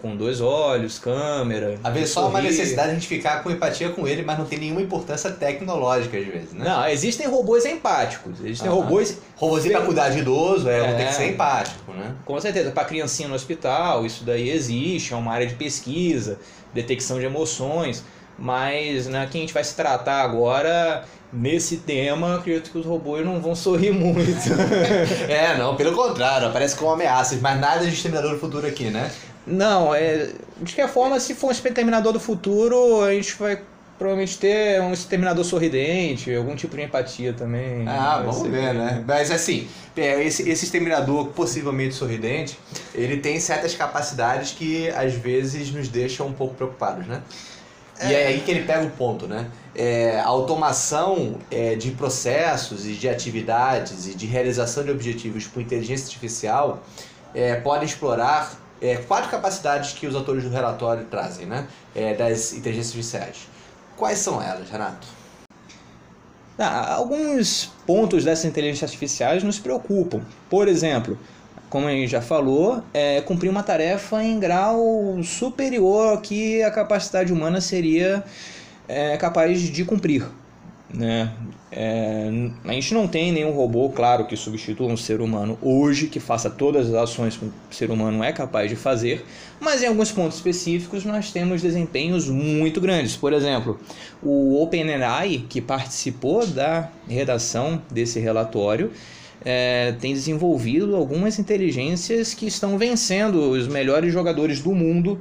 com 0.00 0.16
dois 0.16 0.40
olhos, 0.40 0.98
câmera. 0.98 1.78
Às 1.82 1.92
vezes 1.92 2.10
só 2.10 2.28
uma 2.28 2.40
necessidade 2.40 2.88
de 2.88 2.96
a 2.96 2.98
gente 2.98 3.08
ficar 3.08 3.42
com 3.42 3.50
empatia 3.50 3.88
com 3.88 4.06
ele, 4.06 4.22
mas 4.22 4.38
não 4.38 4.44
tem 4.44 4.58
nenhuma 4.58 4.80
importância 4.80 5.30
tecnológica 5.30 6.16
às 6.16 6.26
vezes, 6.26 6.52
né? 6.52 6.64
Não, 6.64 6.86
existem 6.88 7.26
robôs 7.26 7.64
empáticos. 7.64 8.40
Existem 8.40 8.70
uhum. 8.70 8.76
robôs. 8.76 9.18
Robôzinho 9.36 9.72
para 9.72 9.84
cuidar 9.84 10.10
de 10.10 10.18
idoso, 10.18 10.68
é, 10.68 10.78
é, 10.78 10.94
tem 10.94 11.06
que 11.06 11.14
ser 11.14 11.28
empático, 11.30 11.92
né? 11.92 12.14
Com 12.24 12.40
certeza. 12.40 12.70
Para 12.70 12.84
criancinha 12.84 13.28
no 13.28 13.34
hospital, 13.34 14.06
isso 14.06 14.22
daí 14.24 14.50
existe, 14.50 15.12
é 15.12 15.16
uma 15.16 15.32
área 15.32 15.46
de 15.46 15.54
pesquisa, 15.54 16.38
detecção 16.72 17.18
de 17.18 17.24
emoções. 17.24 18.04
Mas 18.38 19.06
né, 19.06 19.26
que 19.30 19.38
a 19.38 19.40
gente 19.40 19.54
vai 19.54 19.64
se 19.64 19.74
tratar 19.74 20.22
agora 20.22 21.04
nesse 21.32 21.78
tema, 21.78 22.36
acredito 22.36 22.70
que 22.70 22.78
os 22.78 22.86
robôs 22.86 23.24
não 23.24 23.40
vão 23.40 23.54
sorrir 23.54 23.92
muito. 23.92 24.50
é, 25.28 25.56
não, 25.56 25.76
pelo 25.76 25.94
contrário, 25.94 26.48
aparece 26.48 26.76
como 26.76 26.90
ameaças, 26.90 27.40
mas 27.40 27.58
nada 27.58 27.84
de 27.84 27.92
exterminador 27.92 28.32
do 28.32 28.38
futuro 28.38 28.66
aqui, 28.66 28.90
né? 28.90 29.10
Não, 29.46 29.94
é, 29.94 30.30
de 30.60 30.74
qualquer 30.74 30.88
forma, 30.88 31.20
se 31.20 31.34
for 31.34 31.48
um 31.48 31.50
exterminador 31.50 32.12
do 32.12 32.20
futuro, 32.20 33.02
a 33.02 33.12
gente 33.12 33.34
vai 33.36 33.60
provavelmente 33.98 34.38
ter 34.38 34.80
um 34.80 34.92
exterminador 34.92 35.44
sorridente, 35.44 36.34
algum 36.34 36.54
tipo 36.54 36.76
de 36.76 36.82
empatia 36.82 37.32
também. 37.32 37.86
Ah, 37.88 38.22
vamos 38.24 38.48
ver, 38.48 38.74
né? 38.74 39.02
Mas 39.06 39.30
assim, 39.30 39.68
é, 39.96 40.22
esse, 40.22 40.48
esse 40.48 40.66
exterminador 40.66 41.28
possivelmente 41.28 41.94
sorridente, 41.94 42.58
ele 42.94 43.18
tem 43.18 43.40
certas 43.40 43.74
capacidades 43.74 44.52
que 44.52 44.90
às 44.90 45.14
vezes 45.14 45.70
nos 45.72 45.88
deixam 45.88 46.26
um 46.26 46.32
pouco 46.32 46.54
preocupados, 46.54 47.06
né? 47.06 47.22
E 48.02 48.12
é 48.12 48.26
aí 48.26 48.40
que 48.40 48.50
ele 48.50 48.64
pega 48.64 48.84
o 48.84 48.90
ponto, 48.90 49.26
né? 49.26 49.50
É, 49.74 50.20
a 50.20 50.26
automação 50.26 51.38
é, 51.50 51.74
de 51.74 51.90
processos 51.92 52.86
e 52.86 52.92
de 52.92 53.08
atividades 53.08 54.06
e 54.06 54.14
de 54.14 54.26
realização 54.26 54.84
de 54.84 54.90
objetivos 54.90 55.46
por 55.46 55.62
inteligência 55.62 56.06
artificial 56.06 56.82
é, 57.34 57.56
pode 57.56 57.84
explorar 57.84 58.52
é, 58.80 58.96
quatro 58.96 59.30
capacidades 59.30 59.92
que 59.92 60.06
os 60.06 60.14
autores 60.14 60.44
do 60.44 60.50
relatório 60.50 61.04
trazem, 61.06 61.46
né? 61.46 61.66
É, 61.94 62.14
das 62.14 62.52
inteligências 62.52 62.94
artificiais. 62.94 63.48
Quais 63.96 64.18
são 64.18 64.42
elas, 64.42 64.68
Renato? 64.68 65.06
Ah, 66.58 66.94
alguns 66.94 67.70
pontos 67.86 68.24
dessas 68.24 68.46
inteligências 68.46 68.88
artificiais 68.88 69.42
nos 69.42 69.58
preocupam. 69.58 70.22
Por 70.48 70.68
exemplo, 70.68 71.18
como 71.76 71.88
a 71.88 71.90
gente 71.90 72.08
já 72.08 72.22
falou, 72.22 72.82
é 72.94 73.20
cumprir 73.20 73.50
uma 73.50 73.62
tarefa 73.62 74.24
em 74.24 74.40
grau 74.40 75.22
superior 75.22 76.08
ao 76.08 76.22
que 76.22 76.62
a 76.62 76.70
capacidade 76.70 77.30
humana 77.30 77.60
seria 77.60 78.24
é, 78.88 79.14
capaz 79.18 79.60
de 79.60 79.84
cumprir. 79.84 80.24
né? 80.88 81.30
É, 81.70 82.30
a 82.64 82.72
gente 82.72 82.94
não 82.94 83.06
tem 83.06 83.30
nenhum 83.30 83.50
robô, 83.50 83.90
claro, 83.90 84.24
que 84.24 84.38
substitua 84.38 84.86
um 84.86 84.96
ser 84.96 85.20
humano 85.20 85.58
hoje, 85.60 86.06
que 86.06 86.18
faça 86.18 86.48
todas 86.48 86.88
as 86.88 86.94
ações 86.94 87.36
que 87.36 87.44
o 87.44 87.52
ser 87.70 87.90
humano 87.90 88.24
é 88.24 88.32
capaz 88.32 88.70
de 88.70 88.76
fazer, 88.76 89.22
mas 89.60 89.82
em 89.82 89.86
alguns 89.86 90.10
pontos 90.10 90.38
específicos 90.38 91.04
nós 91.04 91.30
temos 91.30 91.60
desempenhos 91.60 92.26
muito 92.26 92.80
grandes. 92.80 93.16
Por 93.16 93.34
exemplo, 93.34 93.78
o 94.22 94.62
OpenAI, 94.62 95.44
que 95.46 95.60
participou 95.60 96.46
da 96.46 96.88
redação 97.06 97.82
desse 97.90 98.18
relatório, 98.18 98.90
é, 99.48 99.94
tem 100.00 100.12
desenvolvido 100.12 100.96
algumas 100.96 101.38
inteligências 101.38 102.34
que 102.34 102.48
estão 102.48 102.76
vencendo 102.76 103.52
os 103.52 103.68
melhores 103.68 104.12
jogadores 104.12 104.60
do 104.60 104.74
mundo 104.74 105.20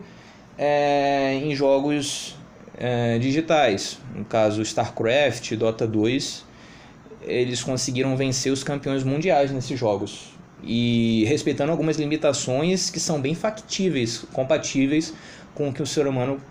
é, 0.58 1.36
em 1.44 1.54
jogos 1.56 2.36
é, 2.76 3.20
digitais. 3.20 4.00
No 4.16 4.26
caso, 4.26 4.64
StarCraft, 4.64 5.52
Dota 5.54 5.86
2, 5.86 6.44
eles 7.22 7.62
conseguiram 7.62 8.18
vencer 8.18 8.52
os 8.52 8.64
campeões 8.64 9.04
mundiais 9.04 9.52
nesses 9.52 9.78
jogos. 9.78 10.34
E 10.64 11.24
respeitando 11.26 11.72
algumas 11.72 11.98
limitações 11.98 12.90
que 12.90 13.00
são 13.00 13.22
bem 13.22 13.36
factíveis, 13.36 14.26
compatíveis 14.34 15.14
com 15.54 15.70
o 15.70 15.74
que 15.74 15.84
o 15.84 15.86
ser 15.86 16.08
humano 16.08 16.42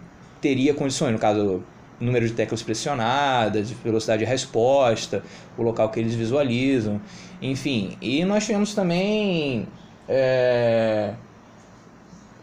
teria 0.41 0.73
condições. 0.75 1.11
No 1.13 1.19
caso, 1.19 1.65
número 2.05 2.27
de 2.27 2.35
teclas 2.35 2.63
pressionadas, 2.63 3.71
velocidade 3.71 4.25
de 4.25 4.31
resposta, 4.31 5.23
o 5.57 5.63
local 5.63 5.89
que 5.91 6.01
eles 6.01 6.15
visualizam, 6.15 7.01
enfim. 7.41 7.97
E 8.01 8.25
nós 8.25 8.45
tivemos 8.45 8.75
também 8.75 9.67
é, 10.09 11.15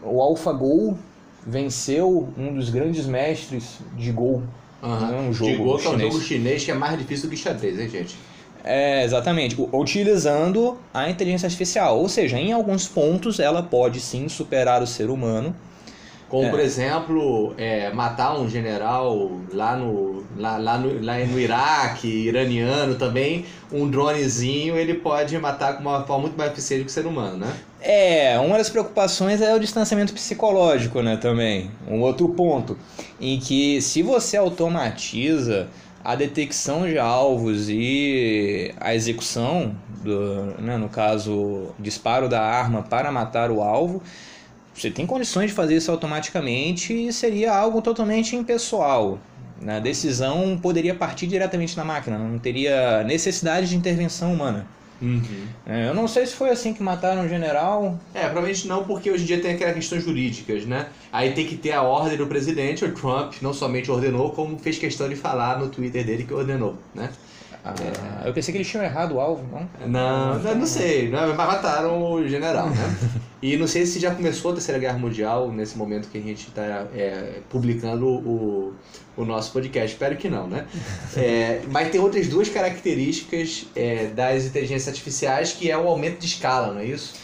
o 0.02 0.20
AlphaGo, 0.20 0.98
venceu 1.46 2.28
um 2.36 2.54
dos 2.54 2.70
grandes 2.70 3.06
mestres 3.06 3.78
de 3.96 4.12
Go. 4.12 4.42
Uhum. 4.82 5.28
Um 5.28 5.32
jogo 5.32 5.50
de 5.50 5.56
Go, 5.56 5.78
que 5.78 5.86
é 5.86 5.90
um 5.90 5.98
jogo 5.98 6.20
chinês 6.20 6.64
que 6.64 6.70
é 6.70 6.74
mais 6.74 6.98
difícil 6.98 7.28
do 7.28 7.30
que 7.30 7.36
xadrez, 7.36 7.78
hein, 7.78 7.88
gente? 7.88 8.16
É, 8.64 9.04
exatamente. 9.04 9.56
Utilizando 9.72 10.78
a 10.94 11.10
inteligência 11.10 11.46
artificial. 11.46 11.98
Ou 11.98 12.08
seja, 12.08 12.38
em 12.38 12.52
alguns 12.52 12.86
pontos 12.86 13.40
ela 13.40 13.62
pode 13.62 14.00
sim 14.00 14.28
superar 14.28 14.82
o 14.82 14.86
ser 14.86 15.10
humano. 15.10 15.54
Como, 16.32 16.46
é. 16.46 16.50
por 16.50 16.60
exemplo, 16.60 17.54
é, 17.58 17.92
matar 17.92 18.40
um 18.40 18.48
general 18.48 19.30
lá 19.52 19.76
no, 19.76 20.24
lá, 20.34 20.56
lá, 20.56 20.78
no, 20.78 21.04
lá 21.04 21.18
no 21.18 21.38
Iraque, 21.38 22.08
iraniano 22.08 22.94
também, 22.94 23.44
um 23.70 23.86
dronezinho 23.86 24.78
ele 24.78 24.94
pode 24.94 25.36
matar 25.36 25.74
com 25.74 25.82
uma 25.82 26.06
forma 26.06 26.22
muito 26.22 26.38
mais 26.38 26.50
eficiente 26.52 26.84
que 26.84 26.90
o 26.90 26.90
ser 26.90 27.04
humano, 27.04 27.36
né? 27.36 27.54
É, 27.82 28.38
uma 28.38 28.56
das 28.56 28.70
preocupações 28.70 29.42
é 29.42 29.54
o 29.54 29.58
distanciamento 29.58 30.14
psicológico, 30.14 31.02
né, 31.02 31.18
também. 31.18 31.70
Um 31.86 32.00
outro 32.00 32.26
ponto, 32.30 32.78
em 33.20 33.38
que 33.38 33.82
se 33.82 34.02
você 34.02 34.38
automatiza 34.38 35.68
a 36.02 36.14
detecção 36.14 36.86
de 36.86 36.98
alvos 36.98 37.68
e 37.68 38.74
a 38.80 38.94
execução, 38.94 39.76
do, 40.02 40.62
né, 40.62 40.78
no 40.78 40.88
caso, 40.88 41.74
disparo 41.78 42.26
da 42.26 42.40
arma 42.40 42.82
para 42.82 43.12
matar 43.12 43.50
o 43.50 43.60
alvo, 43.60 44.02
você 44.74 44.90
tem 44.90 45.06
condições 45.06 45.48
de 45.48 45.52
fazer 45.52 45.76
isso 45.76 45.90
automaticamente 45.90 46.92
e 46.92 47.12
seria 47.12 47.54
algo 47.54 47.82
totalmente 47.82 48.36
impessoal. 48.36 49.18
A 49.66 49.78
decisão 49.78 50.58
poderia 50.60 50.94
partir 50.94 51.26
diretamente 51.26 51.76
da 51.76 51.84
máquina, 51.84 52.18
não 52.18 52.38
teria 52.38 53.04
necessidade 53.04 53.68
de 53.68 53.76
intervenção 53.76 54.32
humana. 54.32 54.66
Uhum. 55.00 55.46
É, 55.66 55.88
eu 55.88 55.94
não 55.94 56.06
sei 56.06 56.24
se 56.26 56.34
foi 56.34 56.50
assim 56.50 56.72
que 56.72 56.82
mataram 56.82 57.24
o 57.24 57.28
general. 57.28 57.98
É, 58.14 58.22
provavelmente 58.22 58.68
não, 58.68 58.84
porque 58.84 59.10
hoje 59.10 59.24
em 59.24 59.26
dia 59.26 59.40
tem 59.40 59.54
aquelas 59.54 59.74
questões 59.74 60.04
jurídicas, 60.04 60.64
né? 60.64 60.86
Aí 61.12 61.32
tem 61.32 61.44
que 61.44 61.56
ter 61.56 61.72
a 61.72 61.82
ordem 61.82 62.16
do 62.16 62.26
presidente, 62.26 62.84
o 62.84 62.92
Trump 62.92 63.34
não 63.42 63.52
somente 63.52 63.90
ordenou, 63.90 64.30
como 64.30 64.56
fez 64.58 64.78
questão 64.78 65.08
de 65.08 65.16
falar 65.16 65.58
no 65.58 65.68
Twitter 65.68 66.06
dele 66.06 66.24
que 66.24 66.32
ordenou, 66.32 66.76
né? 66.94 67.10
Ah, 67.64 67.74
eu 68.24 68.32
pensei 68.32 68.50
que 68.50 68.58
eles 68.58 68.68
tinham 68.68 68.84
errado 68.84 69.12
o 69.14 69.20
alvo, 69.20 69.46
não? 69.52 69.86
Não, 69.86 70.38
não, 70.56 70.66
sei, 70.66 71.08
mas 71.08 71.36
mataram 71.36 72.12
o 72.12 72.26
general, 72.26 72.68
né? 72.68 72.96
e 73.40 73.56
não 73.56 73.68
sei 73.68 73.86
se 73.86 74.00
já 74.00 74.12
começou 74.12 74.50
a 74.50 74.54
Terceira 74.54 74.80
Guerra 74.80 74.98
Mundial 74.98 75.52
nesse 75.52 75.78
momento 75.78 76.08
que 76.08 76.18
a 76.18 76.20
gente 76.20 76.48
está 76.48 76.88
é, 76.92 77.38
publicando 77.48 78.04
o, 78.06 78.74
o 79.16 79.24
nosso 79.24 79.52
podcast. 79.52 79.92
Espero 79.92 80.16
que 80.16 80.28
não, 80.28 80.48
né? 80.48 80.66
É, 81.16 81.62
mas 81.68 81.90
tem 81.90 82.00
outras 82.00 82.26
duas 82.26 82.48
características 82.48 83.66
é, 83.76 84.06
das 84.06 84.44
inteligências 84.46 84.88
artificiais 84.88 85.52
que 85.52 85.70
é 85.70 85.78
o 85.78 85.86
aumento 85.86 86.18
de 86.18 86.26
escala, 86.26 86.74
não 86.74 86.80
é 86.80 86.86
isso? 86.86 87.14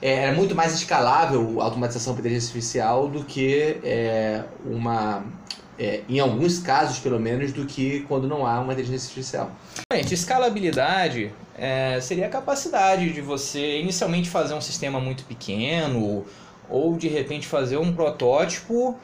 É, 0.00 0.26
é 0.26 0.32
muito 0.32 0.54
mais 0.54 0.74
escalável 0.74 1.60
a 1.60 1.64
automatização 1.64 2.14
para 2.14 2.20
inteligência 2.20 2.50
artificial 2.50 3.08
do 3.08 3.24
que 3.24 3.78
é, 3.82 4.44
uma 4.64 5.24
é, 5.78 6.02
em 6.08 6.18
alguns 6.18 6.58
casos 6.58 6.98
pelo 6.98 7.20
menos, 7.20 7.52
do 7.52 7.64
que 7.64 8.00
quando 8.08 8.26
não 8.26 8.46
há 8.46 8.60
uma 8.60 8.72
inteligência 8.72 9.06
artificial. 9.06 9.50
Gente, 9.92 10.14
escalabilidade 10.14 11.32
é, 11.56 12.00
seria 12.00 12.26
a 12.26 12.30
capacidade 12.30 13.12
de 13.12 13.20
você 13.20 13.80
inicialmente 13.80 14.28
fazer 14.28 14.54
um 14.54 14.60
sistema 14.60 15.00
muito 15.00 15.24
pequeno 15.24 16.24
ou 16.68 16.96
de 16.96 17.08
repente 17.08 17.46
fazer 17.46 17.76
um 17.78 17.92
protótipo 17.92 18.98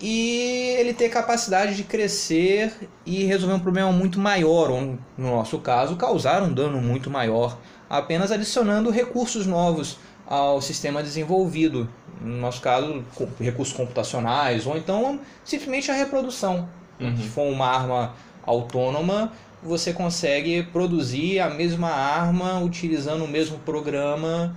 e 0.00 0.74
ele 0.78 0.92
ter 0.92 1.08
capacidade 1.08 1.74
de 1.74 1.82
crescer 1.82 2.72
e 3.04 3.24
resolver 3.24 3.54
um 3.54 3.60
problema 3.60 3.90
muito 3.92 4.20
maior, 4.20 4.70
ou 4.70 4.80
no 4.80 4.98
nosso 5.16 5.58
caso, 5.58 5.96
causar 5.96 6.42
um 6.42 6.52
dano 6.52 6.82
muito 6.82 7.10
maior, 7.10 7.58
apenas 7.88 8.30
adicionando 8.30 8.90
recursos 8.90 9.46
novos 9.46 9.98
ao 10.26 10.60
sistema 10.60 11.02
desenvolvido 11.02 11.88
no 12.20 12.38
nosso 12.38 12.60
caso, 12.60 13.04
recursos 13.38 13.74
computacionais, 13.74 14.66
ou 14.66 14.76
então 14.76 15.20
simplesmente 15.44 15.90
a 15.90 15.94
reprodução. 15.94 16.68
Uhum. 16.98 17.16
Se 17.16 17.28
for 17.28 17.42
uma 17.42 17.66
arma 17.66 18.14
autônoma, 18.44 19.32
você 19.62 19.92
consegue 19.92 20.62
produzir 20.64 21.40
a 21.40 21.50
mesma 21.50 21.90
arma 21.90 22.60
utilizando 22.60 23.24
o 23.24 23.28
mesmo 23.28 23.58
programa 23.58 24.56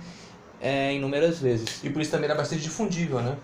é, 0.60 0.94
inúmeras 0.94 1.38
vezes. 1.38 1.82
E 1.82 1.90
por 1.90 2.00
isso 2.00 2.10
também 2.10 2.26
era 2.26 2.34
bastante 2.34 2.62
difundível, 2.62 3.20
né? 3.20 3.36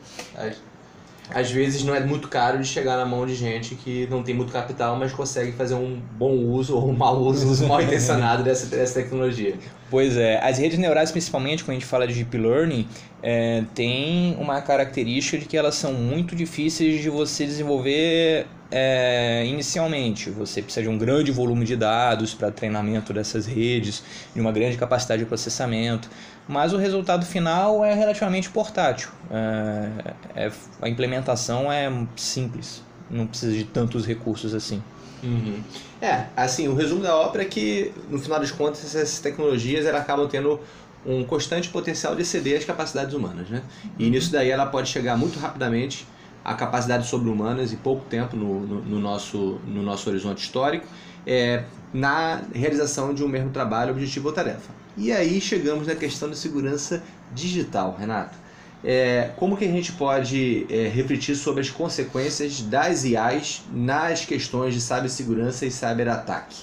Às 1.35 1.51
vezes 1.51 1.83
não 1.83 1.95
é 1.95 2.01
muito 2.01 2.29
caro 2.29 2.59
de 2.59 2.67
chegar 2.67 2.97
na 2.97 3.05
mão 3.05 3.27
de 3.27 3.35
gente 3.35 3.75
que 3.75 4.07
não 4.11 4.23
tem 4.23 4.35
muito 4.35 4.53
capital, 4.53 4.97
mas 4.97 5.13
consegue 5.13 5.53
fazer 5.53 5.75
um 5.75 6.01
bom 6.19 6.33
uso 6.33 6.77
ou 6.77 6.89
um 6.89 6.93
mau 6.93 7.19
uso, 7.21 7.67
mal 7.67 7.81
intencionado 7.83 8.43
dessa, 8.43 8.67
dessa 8.67 9.01
tecnologia. 9.03 9.55
Pois 9.91 10.17
é, 10.17 10.39
as 10.43 10.59
redes 10.59 10.79
neurais, 10.79 11.11
principalmente 11.11 11.65
quando 11.65 11.77
a 11.77 11.81
gente 11.81 11.87
fala 11.87 12.07
de 12.07 12.15
deep 12.15 12.37
learning, 12.37 12.87
é, 13.23 13.65
tem 13.75 14.37
uma 14.39 14.61
característica 14.61 15.39
de 15.39 15.47
que 15.47 15.57
elas 15.57 15.75
são 15.75 15.93
muito 15.93 16.35
difíceis 16.35 17.01
de 17.03 17.11
você 17.11 17.45
desenvolver 17.45 18.47
é, 18.71 19.45
inicialmente. 19.47 20.31
Você 20.31 20.63
precisa 20.63 20.83
de 20.83 20.89
um 20.89 20.99
grande 20.99 21.31
volume 21.33 21.65
de 21.65 21.77
dados 21.77 22.35
para 22.35 22.51
treinamento 22.51 23.13
dessas 23.13 23.47
redes, 23.47 24.03
de 24.35 24.41
uma 24.41 24.53
grande 24.53 24.77
capacidade 24.77 25.23
de 25.23 25.29
processamento 25.29 26.09
mas 26.49 26.73
o 26.73 26.77
resultado 26.77 27.27
final 27.27 27.85
é 27.85 27.93
relativamente 27.95 28.49
portátil. 28.51 29.11
É, 29.31 30.47
é, 30.47 30.53
a 30.81 30.89
implementação 30.89 31.71
é 31.71 31.91
simples, 32.15 32.83
não 33.11 33.27
precisa 33.27 33.53
de 33.53 33.65
tantos 33.65 34.07
recursos 34.07 34.55
assim. 34.55 34.83
Uhum. 35.23 35.61
É, 36.01 36.27
assim, 36.37 36.69
o 36.69 36.75
resumo 36.75 37.03
da 37.03 37.17
ópera 37.17 37.43
é 37.43 37.47
que, 37.47 37.93
no 38.09 38.19
final 38.19 38.39
das 38.39 38.53
contas, 38.53 38.85
essas 38.85 39.19
tecnologias 39.19 39.87
elas 39.87 40.03
acabam 40.03 40.29
tendo 40.29 40.61
um 41.05 41.25
constante 41.25 41.69
potencial 41.69 42.15
de 42.15 42.23
exceder 42.23 42.59
as 42.59 42.65
capacidades 42.65 43.15
humanas, 43.15 43.49
né? 43.49 43.63
E 43.99 44.05
uhum. 44.05 44.11
nisso 44.11 44.31
daí 44.31 44.51
ela 44.51 44.67
pode 44.67 44.89
chegar 44.89 45.17
muito 45.17 45.39
rapidamente 45.39 46.07
a 46.47 46.55
capacidades 46.55 47.09
sobre-humanas 47.09 47.73
em 47.73 47.77
pouco 47.77 48.05
tempo 48.05 48.37
no, 48.37 48.61
no, 48.61 48.81
no, 48.83 49.01
nosso, 49.01 49.59
no 49.67 49.83
nosso 49.83 50.09
horizonte 50.09 50.45
histórico, 50.45 50.87
é, 51.27 51.65
na 51.93 52.41
realização 52.55 53.13
de 53.13 53.25
um 53.25 53.29
mesmo 53.29 53.51
trabalho, 53.51 53.91
objetivo 53.91 54.29
ou 54.29 54.33
tarefa. 54.33 54.71
E 54.97 55.11
aí 55.11 55.41
chegamos 55.41 55.89
na 55.89 55.97
questão 55.97 56.31
da 56.31 56.37
segurança 56.37 57.03
digital, 57.35 57.97
Renato. 57.99 58.39
É, 58.85 59.33
como 59.35 59.57
que 59.57 59.65
a 59.65 59.69
gente 59.69 59.91
pode 59.91 60.65
é, 60.71 60.87
refletir 60.87 61.35
sobre 61.35 61.63
as 61.63 61.69
consequências 61.71 62.63
das 62.63 63.03
IAs 63.03 63.65
nas 63.73 64.25
questões 64.25 64.73
de 64.73 64.81
cibersegurança 64.81 65.67
e 65.67 65.71
cyberataque? 65.73 66.63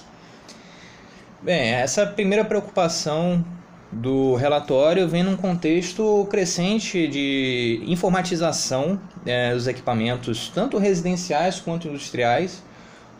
Bem, 1.42 1.72
essa 1.72 2.06
primeira 2.06 2.42
preocupação 2.42 3.44
do 3.94 4.34
relatório 4.34 5.06
vem 5.06 5.22
num 5.22 5.36
contexto 5.36 6.26
crescente 6.30 7.06
de 7.06 7.82
informatização 7.86 9.00
é, 9.24 9.54
dos 9.54 9.66
equipamentos, 9.66 10.50
tanto 10.54 10.78
residenciais 10.78 11.60
quanto 11.60 11.88
industriais, 11.88 12.62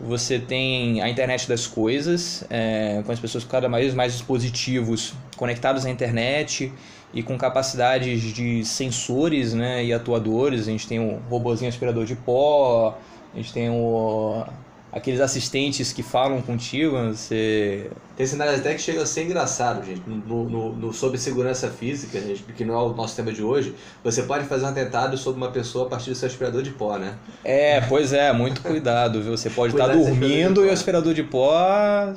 você 0.00 0.38
tem 0.38 1.00
a 1.00 1.08
internet 1.08 1.48
das 1.48 1.66
coisas, 1.66 2.44
é, 2.50 3.02
com 3.06 3.12
as 3.12 3.20
pessoas 3.20 3.44
cada 3.44 3.68
vez 3.68 3.94
mais 3.94 4.12
dispositivos 4.12 5.14
conectados 5.36 5.86
à 5.86 5.90
internet 5.90 6.72
e 7.12 7.22
com 7.22 7.38
capacidades 7.38 8.20
de 8.20 8.64
sensores 8.64 9.54
né, 9.54 9.84
e 9.84 9.92
atuadores. 9.92 10.62
A 10.62 10.70
gente 10.72 10.88
tem 10.88 10.98
o 10.98 11.20
robozinho 11.30 11.68
aspirador 11.68 12.04
de 12.04 12.16
pó, 12.16 12.98
a 13.32 13.36
gente 13.36 13.52
tem 13.52 13.70
o, 13.70 14.44
aqueles 14.94 15.20
assistentes 15.20 15.92
que 15.92 16.04
falam 16.04 16.40
contigo, 16.40 16.96
você... 17.08 17.90
Tem 18.16 18.24
cenários 18.24 18.60
até 18.60 18.72
que 18.74 18.80
chegam 18.80 19.02
a 19.02 19.06
ser 19.06 19.24
engraçado, 19.24 19.84
gente. 19.84 20.02
No, 20.06 20.48
no, 20.48 20.72
no, 20.72 20.92
sobre 20.92 21.18
segurança 21.18 21.68
física, 21.68 22.20
gente, 22.20 22.44
que 22.44 22.64
não 22.64 22.74
é 22.74 22.78
o 22.78 22.94
nosso 22.94 23.16
tema 23.16 23.32
de 23.32 23.42
hoje, 23.42 23.74
você 24.04 24.22
pode 24.22 24.44
fazer 24.44 24.66
um 24.66 24.68
atentado 24.68 25.18
sobre 25.18 25.42
uma 25.42 25.50
pessoa 25.50 25.86
a 25.86 25.90
partir 25.90 26.10
do 26.10 26.16
seu 26.16 26.28
aspirador 26.28 26.62
de 26.62 26.70
pó, 26.70 26.96
né? 26.96 27.16
É, 27.42 27.80
pois 27.80 28.12
é, 28.12 28.32
muito 28.32 28.62
cuidado, 28.62 29.20
viu? 29.20 29.36
Você 29.36 29.50
pode 29.50 29.74
estar 29.74 29.88
dormindo 29.88 30.64
e 30.64 30.68
o 30.68 30.72
aspirador 30.72 31.12
de 31.12 31.24
pó 31.24 32.14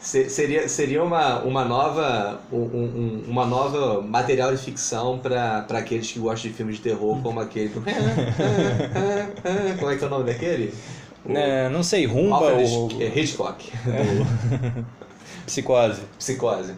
seria, 0.00 0.68
seria 0.68 1.04
uma, 1.04 1.38
uma 1.42 1.64
nova 1.64 2.40
um, 2.52 2.56
um, 2.56 3.22
uma 3.28 3.46
nova 3.46 4.02
material 4.02 4.50
de 4.50 4.60
ficção 4.60 5.20
para 5.20 5.64
aqueles 5.70 6.10
que 6.10 6.18
gostam 6.18 6.50
de 6.50 6.56
filmes 6.56 6.78
de 6.78 6.82
terror 6.82 7.22
como 7.22 7.38
aquele 7.38 7.70
como 9.78 9.90
é 9.90 9.96
que 9.96 10.02
é 10.02 10.06
o 10.06 10.10
nome 10.10 10.24
daquele 10.24 10.74
o, 11.24 11.36
é, 11.36 11.68
não 11.68 11.82
sei 11.82 12.06
Rumba 12.06 12.52
ou 12.52 12.90
Hitchcock 13.00 13.70
é. 13.86 14.82
Psicose 15.46 16.02
Psicose 16.18 16.74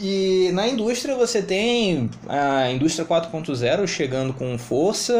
e 0.00 0.50
na 0.52 0.68
indústria 0.68 1.16
você 1.16 1.42
tem 1.42 2.08
a 2.28 2.70
indústria 2.70 3.04
4.0 3.04 3.84
chegando 3.88 4.32
com 4.32 4.56
força 4.56 5.12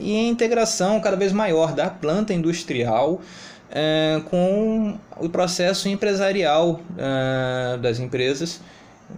e 0.00 0.16
a 0.16 0.28
integração 0.28 0.98
cada 1.00 1.16
vez 1.16 1.32
maior 1.32 1.74
da 1.74 1.90
planta 1.90 2.32
industrial 2.32 3.20
é, 3.70 4.22
com 4.30 4.98
o 5.18 5.28
processo 5.28 5.86
empresarial 5.88 6.80
é, 6.96 7.76
das 7.76 7.98
empresas. 7.98 8.60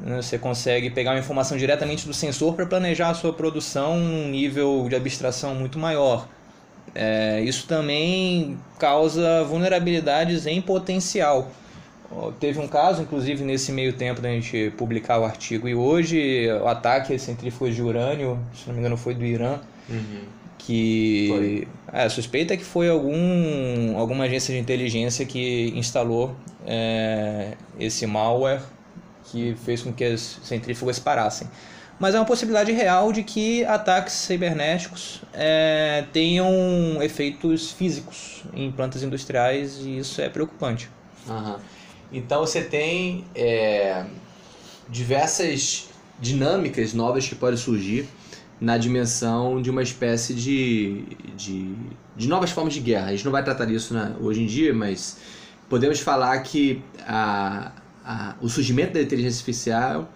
Você 0.04 0.36
consegue 0.36 0.90
pegar 0.90 1.12
uma 1.12 1.20
informação 1.20 1.56
diretamente 1.56 2.06
do 2.06 2.12
sensor 2.12 2.54
para 2.54 2.66
planejar 2.66 3.10
a 3.10 3.14
sua 3.14 3.32
produção 3.32 3.98
num 3.98 4.28
nível 4.28 4.86
de 4.88 4.96
abstração 4.96 5.54
muito 5.54 5.78
maior. 5.78 6.28
É, 6.94 7.40
isso 7.40 7.66
também 7.66 8.58
causa 8.78 9.44
vulnerabilidades 9.44 10.46
em 10.46 10.60
potencial. 10.60 11.50
Teve 12.40 12.58
um 12.58 12.66
caso, 12.66 13.02
inclusive, 13.02 13.44
nesse 13.44 13.70
meio 13.70 13.92
tempo 13.92 14.20
da 14.20 14.30
gente 14.30 14.72
publicar 14.78 15.18
o 15.18 15.24
artigo, 15.24 15.68
e 15.68 15.74
hoje 15.74 16.48
o 16.62 16.66
ataque 16.66 17.12
a 17.14 17.18
centrífugas 17.18 17.74
de 17.74 17.82
urânio, 17.82 18.38
se 18.54 18.66
não 18.66 18.74
me 18.74 18.80
engano, 18.80 18.96
foi 18.96 19.14
do 19.14 19.24
Irã. 19.24 19.58
Uhum 19.88 20.38
que 20.68 21.66
é, 21.90 22.04
a 22.04 22.10
suspeita 22.10 22.52
é 22.52 22.56
que 22.58 22.64
foi 22.64 22.90
algum, 22.90 23.96
alguma 23.96 24.24
agência 24.24 24.52
de 24.52 24.60
inteligência 24.60 25.24
que 25.24 25.72
instalou 25.74 26.36
é, 26.66 27.54
esse 27.80 28.06
malware 28.06 28.60
que 29.24 29.56
fez 29.64 29.82
com 29.82 29.92
que 29.92 30.04
as 30.04 30.38
centrífugas 30.42 30.98
parassem. 30.98 31.48
Mas 31.98 32.14
é 32.14 32.18
uma 32.18 32.24
possibilidade 32.24 32.70
real 32.70 33.12
de 33.12 33.24
que 33.24 33.64
ataques 33.64 34.14
cibernéticos 34.14 35.20
é, 35.32 36.04
tenham 36.12 36.48
efeitos 37.02 37.72
físicos 37.72 38.44
em 38.54 38.70
plantas 38.70 39.02
industriais 39.02 39.78
e 39.78 39.98
isso 39.98 40.20
é 40.20 40.28
preocupante. 40.28 40.88
Uhum. 41.26 41.56
Então 42.12 42.40
você 42.40 42.62
tem 42.62 43.24
é, 43.34 44.04
diversas 44.88 45.88
dinâmicas 46.20 46.94
novas 46.94 47.26
que 47.26 47.34
podem 47.34 47.56
surgir 47.56 48.08
na 48.60 48.76
dimensão 48.76 49.60
de 49.60 49.70
uma 49.70 49.82
espécie 49.82 50.34
de, 50.34 51.04
de, 51.36 51.74
de 52.16 52.28
novas 52.28 52.50
formas 52.50 52.74
de 52.74 52.80
guerra. 52.80 53.06
A 53.06 53.10
gente 53.10 53.24
não 53.24 53.32
vai 53.32 53.42
tratar 53.44 53.66
disso 53.66 53.94
né, 53.94 54.14
hoje 54.20 54.42
em 54.42 54.46
dia, 54.46 54.72
mas 54.74 55.18
podemos 55.68 56.00
falar 56.00 56.38
que 56.40 56.82
a, 57.06 57.72
a, 58.04 58.34
o 58.40 58.48
surgimento 58.48 58.94
da 58.94 59.02
inteligência 59.02 59.38
artificial 59.38 60.08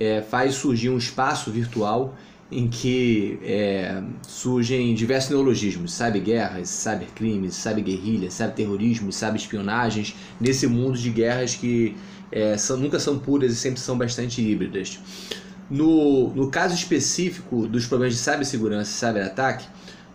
é, 0.00 0.22
faz 0.22 0.54
surgir 0.54 0.88
um 0.88 0.96
espaço 0.96 1.50
virtual 1.50 2.16
em 2.50 2.66
que 2.66 3.38
é, 3.44 4.02
surgem 4.26 4.92
diversos 4.94 5.30
neologismos, 5.30 5.92
cyberguerras, 5.92 6.68
cybercrimes, 6.68 7.54
cyberguerrilhas, 7.54 8.34
cyberterrorismo, 8.34 9.12
cyberespionagens, 9.12 10.16
nesse 10.40 10.66
mundo 10.66 10.98
de 10.98 11.10
guerras 11.10 11.54
que 11.54 11.96
é, 12.32 12.56
são, 12.56 12.76
nunca 12.76 12.98
são 12.98 13.18
puras 13.18 13.52
e 13.52 13.56
sempre 13.56 13.78
são 13.78 13.96
bastante 13.96 14.42
híbridas. 14.42 14.98
No, 15.70 16.30
no 16.34 16.50
caso 16.50 16.74
específico 16.74 17.68
dos 17.68 17.86
problemas 17.86 18.16
de 18.16 18.20
cibersegurança 18.20 18.90
e 18.90 18.94
cyberataque, 18.94 19.66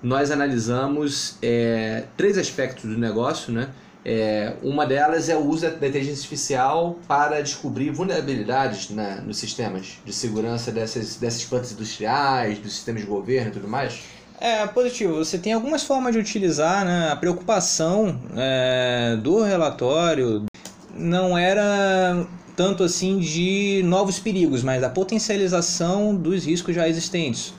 nós 0.03 0.29
analisamos 0.29 1.37
é, 1.41 2.03
três 2.17 2.37
aspectos 2.37 2.83
do 2.83 2.97
negócio, 2.97 3.53
né? 3.53 3.69
É, 4.07 4.53
uma 4.61 4.85
delas 4.85 5.29
é 5.29 5.35
o 5.35 5.43
uso 5.43 5.67
da 5.67 5.87
inteligência 5.87 6.21
artificial 6.21 6.99
para 7.07 7.41
descobrir 7.41 7.89
vulnerabilidades 7.89 8.91
né, 8.91 9.19
nos 9.25 9.37
sistemas 9.37 9.97
de 10.05 10.13
segurança 10.13 10.71
dessas, 10.71 11.15
dessas 11.15 11.43
plantas 11.43 11.71
industriais, 11.71 12.59
dos 12.59 12.73
sistemas 12.73 13.01
de 13.01 13.07
governo 13.07 13.49
e 13.49 13.53
tudo 13.53 13.67
mais. 13.67 14.03
É 14.39 14.67
positivo. 14.67 15.15
Você 15.15 15.39
tem 15.39 15.53
algumas 15.53 15.83
formas 15.83 16.13
de 16.13 16.19
utilizar 16.19 16.85
né, 16.85 17.09
a 17.11 17.15
preocupação 17.15 18.21
é, 18.37 19.17
do 19.23 19.41
relatório. 19.41 20.45
Não 20.93 21.35
era 21.35 22.27
tanto 22.55 22.83
assim 22.83 23.17
de 23.17 23.81
novos 23.83 24.19
perigos, 24.19 24.61
mas 24.61 24.81
da 24.81 24.89
potencialização 24.89 26.15
dos 26.15 26.45
riscos 26.45 26.75
já 26.75 26.87
existentes. 26.87 27.53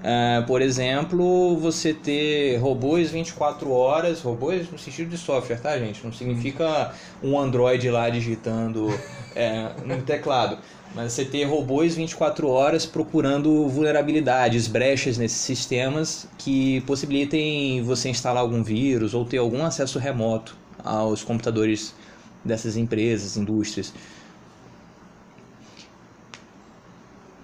Uh, 0.00 0.46
por 0.46 0.62
exemplo, 0.62 1.58
você 1.58 1.92
ter 1.92 2.56
robôs 2.56 3.10
24 3.10 3.70
horas, 3.70 4.22
robôs 4.22 4.70
no 4.70 4.78
sentido 4.78 5.10
de 5.10 5.18
software, 5.18 5.60
tá, 5.60 5.78
gente? 5.78 6.02
Não 6.02 6.12
significa 6.12 6.94
um 7.22 7.38
Android 7.38 7.90
lá 7.90 8.08
digitando 8.08 8.88
é, 9.36 9.68
no 9.84 10.00
teclado, 10.00 10.56
mas 10.94 11.12
você 11.12 11.26
ter 11.26 11.44
robôs 11.44 11.96
24 11.96 12.48
horas 12.48 12.86
procurando 12.86 13.68
vulnerabilidades, 13.68 14.66
brechas 14.66 15.18
nesses 15.18 15.38
sistemas 15.38 16.26
que 16.38 16.80
possibilitem 16.82 17.82
você 17.82 18.08
instalar 18.08 18.42
algum 18.42 18.62
vírus 18.62 19.12
ou 19.12 19.26
ter 19.26 19.36
algum 19.36 19.62
acesso 19.62 19.98
remoto 19.98 20.56
aos 20.82 21.22
computadores 21.22 21.94
dessas 22.42 22.74
empresas, 22.74 23.36
indústrias. 23.36 23.92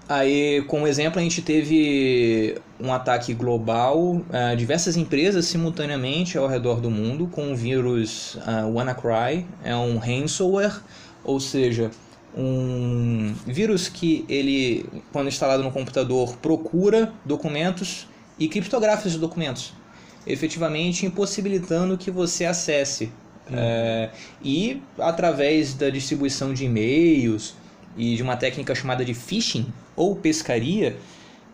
Aí, 0.09 0.63
como 0.69 0.87
exemplo, 0.87 1.19
a 1.19 1.23
gente 1.23 1.43
teve 1.43 2.57
um 2.79 2.93
ataque 2.93 3.35
global, 3.35 3.99
uh, 3.99 4.57
diversas 4.57 4.97
empresas 4.97 5.47
simultaneamente 5.47 6.39
ao 6.39 6.47
redor 6.47 6.81
do 6.81 6.89
mundo 6.89 7.27
com 7.27 7.53
o 7.53 7.57
vírus 7.57 8.37
uh, 8.37 8.73
WannaCry, 8.73 9.45
é 9.65 9.75
um 9.75 9.99
ransomware, 9.99 10.81
ou 11.25 11.41
seja, 11.41 11.91
um 12.37 13.35
vírus 13.45 13.89
que 13.89 14.25
ele, 14.29 14.87
quando 15.13 15.27
instalado 15.27 15.65
no 15.65 15.73
computador, 15.73 16.37
procura 16.37 17.13
documentos 17.25 18.07
e 18.39 18.47
criptografa 18.47 19.09
esses 19.09 19.19
documentos, 19.19 19.73
efetivamente 20.25 21.05
impossibilitando 21.05 21.99
que 21.99 22.13
você 22.13 22.45
acesse. 22.45 23.11
Hum. 23.51 23.55
Uh, 23.55 24.11
e 24.41 24.83
através 24.99 25.75
da 25.75 25.91
distribuição 25.91 26.55
de 26.55 26.65
e-mails 26.65 27.57
e 27.97 28.17
de 28.17 28.23
uma 28.23 28.37
técnica 28.37 28.75
chamada 28.75 29.05
de 29.05 29.15
phishing, 29.15 29.67
ou 29.95 30.17
pescaria 30.17 30.97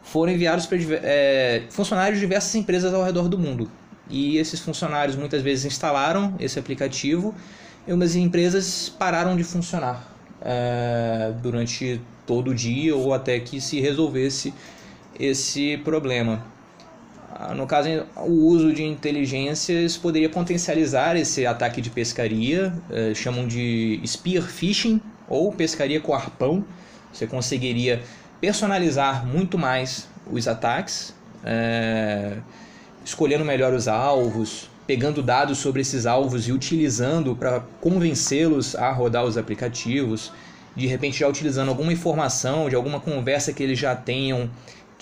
foram 0.03 0.33
enviados 0.33 0.67
para 0.67 0.79
é, 1.03 1.63
funcionários 1.71 2.19
de 2.19 2.27
diversas 2.27 2.55
empresas 2.55 2.93
ao 2.93 3.05
redor 3.05 3.29
do 3.29 3.39
mundo. 3.39 3.71
E 4.11 4.37
esses 4.37 4.61
funcionários 4.61 5.17
muitas 5.17 5.41
vezes 5.43 5.65
instalaram 5.65 6.35
esse 6.41 6.59
aplicativo 6.59 7.35
e 7.87 7.93
umas 7.93 8.17
empresas 8.17 8.89
pararam 8.89 9.37
de 9.37 9.45
funcionar 9.45 10.13
é, 10.41 11.33
durante 11.41 12.01
todo 12.27 12.51
o 12.51 12.55
dia 12.55 12.95
ou 12.95 13.15
até 13.15 13.39
que 13.39 13.61
se 13.61 13.81
resolvesse 13.81 14.53
esse 15.19 15.77
problema. 15.79 16.45
Ah, 17.35 17.55
no 17.55 17.67
caso, 17.67 17.89
o 18.17 18.47
uso 18.49 18.73
de 18.73 18.83
inteligências 18.83 19.97
poderia 19.97 20.29
potencializar 20.29 21.17
esse 21.17 21.47
ataque 21.47 21.81
de 21.81 21.91
pescaria, 21.91 22.73
é, 22.91 23.15
chamam 23.15 23.47
de 23.47 24.01
spear 24.07 24.43
phishing 24.43 25.01
ou 25.33 25.51
pescaria 25.51 26.01
com 26.01 26.15
arpão. 26.15 26.65
Você 27.13 27.27
conseguiria 27.27 28.03
personalizar 28.41 29.27
muito 29.27 29.59
mais 29.59 30.09
os 30.31 30.47
ataques, 30.47 31.15
é, 31.45 32.37
escolhendo 33.05 33.45
melhor 33.45 33.73
os 33.73 33.89
alvos, 33.89 34.71
pegando 34.87 35.23
dados 35.23 35.59
sobre 35.59 35.81
esses 35.81 36.07
alvos 36.07 36.47
e 36.47 36.53
utilizando 36.53 37.35
para 37.35 37.61
convencê-los 37.81 38.77
a 38.77 38.93
rodar 38.93 39.25
os 39.25 39.39
aplicativos, 39.39 40.33
de 40.77 40.87
repente 40.87 41.19
já 41.19 41.29
utilizando 41.29 41.71
alguma 41.71 41.93
informação 41.93 42.69
de 42.69 42.75
alguma 42.75 43.01
conversa 43.01 43.53
que 43.53 43.63
eles 43.63 43.79
já 43.79 43.95
tenham 43.95 44.51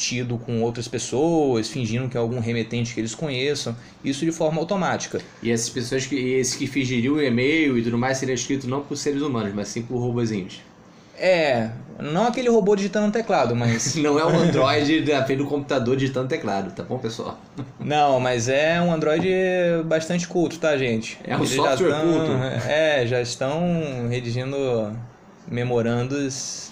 tido 0.00 0.38
com 0.38 0.62
outras 0.62 0.88
pessoas, 0.88 1.68
fingindo 1.68 2.08
que 2.08 2.16
é 2.16 2.20
algum 2.20 2.40
remetente 2.40 2.94
que 2.94 3.00
eles 3.00 3.14
conheçam, 3.14 3.76
isso 4.02 4.24
de 4.24 4.32
forma 4.32 4.58
automática. 4.58 5.20
E 5.42 5.50
essas 5.50 5.68
pessoas 5.68 6.06
que 6.06 6.16
esses 6.16 6.54
que 6.54 6.66
fingiriam 6.66 7.14
o 7.14 7.22
e-mail 7.22 7.76
e 7.76 7.82
tudo 7.82 7.98
mais 7.98 8.16
seriam 8.16 8.34
escritos 8.34 8.66
não 8.66 8.80
por 8.80 8.96
seres 8.96 9.20
humanos, 9.20 9.52
mas 9.54 9.68
sim 9.68 9.82
por 9.82 9.98
robozinhos. 9.98 10.62
É, 11.22 11.68
não 11.98 12.26
aquele 12.26 12.48
robô 12.48 12.74
digitando 12.74 13.12
teclado, 13.12 13.54
mas. 13.54 13.94
não 14.00 14.18
é 14.18 14.24
um 14.24 14.38
Android 14.38 15.02
da 15.02 15.22
frente 15.22 15.38
do 15.38 15.46
computador 15.46 15.94
digitando 15.94 16.28
teclado, 16.28 16.74
tá 16.74 16.82
bom, 16.82 16.98
pessoal? 16.98 17.38
Não, 17.78 18.18
mas 18.18 18.48
é 18.48 18.80
um 18.80 18.90
Android 18.92 19.28
bastante 19.84 20.26
culto, 20.26 20.58
tá, 20.58 20.78
gente? 20.78 21.18
É 21.24 21.36
um 21.36 21.40
Eles 21.40 21.50
software 21.50 21.90
estão, 21.90 22.12
culto. 22.12 22.32
É, 22.66 23.06
já 23.06 23.20
estão 23.20 24.08
redigindo 24.08 24.56
memorandos. 25.46 26.70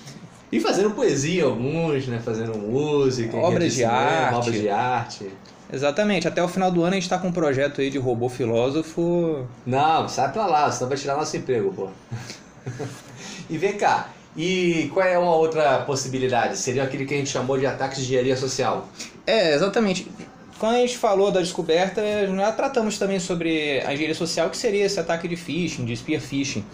E 0.50 0.60
fazendo 0.60 0.90
poesia 0.92 1.44
alguns, 1.44 2.06
né? 2.06 2.20
Fazendo 2.24 2.56
música. 2.56 3.36
Obras 3.36 3.74
de 3.74 3.84
arte. 3.84 4.34
Obras 4.34 4.60
de 4.60 4.68
arte. 4.68 5.30
Exatamente. 5.72 6.26
Até 6.26 6.42
o 6.42 6.48
final 6.48 6.70
do 6.70 6.82
ano 6.82 6.92
a 6.92 6.94
gente 6.94 7.02
está 7.02 7.18
com 7.18 7.28
um 7.28 7.32
projeto 7.32 7.80
aí 7.80 7.90
de 7.90 7.98
robô 7.98 8.28
filósofo. 8.28 9.46
Não, 9.66 10.08
sai 10.08 10.32
pra 10.32 10.46
lá, 10.46 10.70
senão 10.72 10.88
vai 10.88 10.96
tirar 10.96 11.16
nosso 11.16 11.36
emprego, 11.36 11.72
pô. 11.74 11.88
e 13.50 13.58
vem 13.58 13.76
cá, 13.76 14.08
e 14.36 14.88
qual 14.94 15.04
é 15.04 15.18
uma 15.18 15.34
outra 15.34 15.80
possibilidade? 15.80 16.56
Seria 16.56 16.84
aquele 16.84 17.04
que 17.04 17.12
a 17.12 17.16
gente 17.16 17.28
chamou 17.28 17.58
de 17.58 17.66
ataques 17.66 17.98
de 17.98 18.04
engenharia 18.04 18.36
social. 18.36 18.88
É, 19.26 19.52
exatamente. 19.52 20.10
Quando 20.58 20.76
a 20.76 20.78
gente 20.78 20.96
falou 20.96 21.30
da 21.30 21.40
descoberta, 21.40 22.00
já 22.34 22.52
tratamos 22.52 22.98
também 22.98 23.20
sobre 23.20 23.80
a 23.80 23.92
engenharia 23.92 24.14
social, 24.14 24.48
que 24.48 24.56
seria 24.56 24.84
esse 24.84 24.98
ataque 24.98 25.28
de 25.28 25.36
phishing, 25.36 25.84
de 25.84 25.96
spear 25.96 26.20
phishing. 26.20 26.64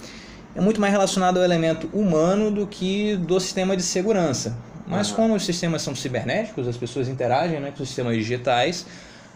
É 0.54 0.60
muito 0.60 0.80
mais 0.80 0.92
relacionado 0.92 1.38
ao 1.38 1.44
elemento 1.44 1.88
humano 1.92 2.50
do 2.50 2.66
que 2.66 3.16
do 3.16 3.38
sistema 3.40 3.76
de 3.76 3.82
segurança. 3.82 4.56
Mas 4.86 5.10
uhum. 5.10 5.16
como 5.16 5.34
os 5.34 5.44
sistemas 5.44 5.82
são 5.82 5.94
cibernéticos, 5.94 6.68
as 6.68 6.76
pessoas 6.76 7.08
interagem 7.08 7.58
né, 7.58 7.72
com 7.74 7.82
os 7.82 7.88
sistemas 7.88 8.16
digitais, 8.16 8.86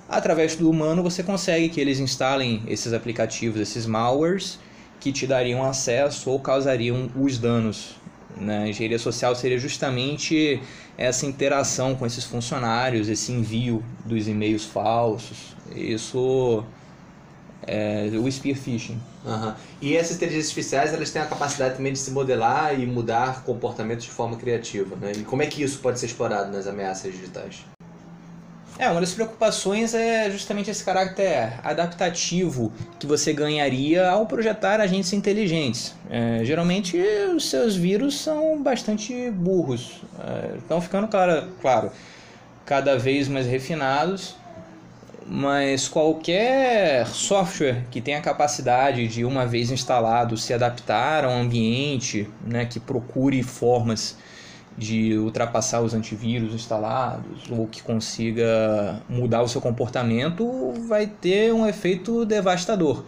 através 0.09 0.55
do 0.55 0.71
humano 0.71 1.03
você 1.03 1.23
consegue 1.23 1.69
que 1.69 1.81
eles 1.81 1.99
instalem 1.99 2.63
esses 2.69 2.93
aplicativos, 2.93 3.61
esses 3.61 3.87
malwares, 3.87 4.59
que 5.01 5.13
te 5.13 5.27
dariam 5.27 5.65
acesso 5.65 6.31
ou 6.31 6.39
causariam 6.41 7.09
os 7.17 7.39
danos. 7.39 7.97
Né? 8.37 8.65
A 8.65 8.69
engenharia 8.69 8.99
social 8.99 9.35
seria 9.35 9.59
justamente 9.59 10.61
essa 10.97 11.27
interação 11.27 11.95
com 11.95 12.05
esses 12.05 12.25
funcionários, 12.25 13.09
esse 13.09 13.33
envio 13.33 13.83
dos 14.05 14.29
e-mails 14.29 14.65
falsos. 14.65 15.57
Isso 15.75 16.65
é 17.67 18.11
o 18.15 18.31
spear 18.31 18.57
phishing. 18.57 19.01
Uhum. 19.29 19.55
E 19.81 19.97
essas 19.97 20.17
inteligências 20.17 20.47
artificiais 20.49 20.95
elas 20.95 21.11
têm 21.11 21.21
a 21.21 21.27
capacidade 21.27 21.77
também 21.77 21.93
de 21.93 21.99
se 21.99 22.11
modelar 22.11 22.79
e 22.79 22.87
mudar 22.87 23.45
comportamentos 23.45 24.05
de 24.05 24.11
forma 24.11 24.37
criativa. 24.37 24.97
Né? 24.97 25.13
E 25.17 25.23
como 25.23 25.43
é 25.43 25.47
que 25.47 25.63
isso 25.63 25.79
pode 25.81 26.01
ser 26.01 26.07
explorado 26.07 26.51
nas 26.51 26.67
ameaças 26.67 27.13
digitais? 27.13 27.65
É, 28.79 28.89
uma 28.89 29.01
das 29.01 29.13
preocupações 29.13 29.93
é 29.93 30.31
justamente 30.31 30.71
esse 30.71 30.85
caráter 30.85 31.59
adaptativo 31.65 32.73
que 32.97 33.09
você 33.09 33.33
ganharia 33.33 34.09
ao 34.09 34.25
projetar 34.25 34.81
agentes 34.81 35.13
inteligentes. 35.13 35.95
É, 36.09 36.45
geralmente 36.45 36.97
os 37.35 37.51
seus 37.51 37.75
vírus 37.75 38.21
são 38.21 38.63
bastante 38.63 39.33
burros, 39.33 40.01
é, 40.21 40.59
estão 40.59 40.81
ficando 40.81 41.09
claro, 41.09 41.49
claro, 41.61 41.91
cada 42.65 42.97
vez 42.97 43.27
mais 43.27 43.47
refinados, 43.47 44.37
mas 45.31 45.87
qualquer 45.89 47.07
software 47.07 47.85
que 47.91 48.01
tenha 48.01 48.19
a 48.19 48.23
capacidade 48.23 49.07
de, 49.07 49.25
uma 49.25 49.47
vez 49.47 49.71
instalado, 49.71 50.37
se 50.39 50.55
adaptar 50.55 51.25
a 51.25 51.29
um 51.29 51.43
ambiente 51.43 52.29
né, 52.47 52.65
que 52.65 52.81
procure 52.81 53.43
formas 53.43 54.17
de 54.77 55.19
ultrapassar 55.19 55.83
os 55.83 55.93
antivírus 55.93 56.55
instalados 56.55 57.51
ou 57.51 57.67
que 57.67 57.83
consiga 57.83 59.03
mudar 59.09 59.43
o 59.43 59.49
seu 59.49 59.61
comportamento, 59.61 60.73
vai 60.87 61.07
ter 61.07 61.53
um 61.53 61.67
efeito 61.67 62.25
devastador. 62.25 63.05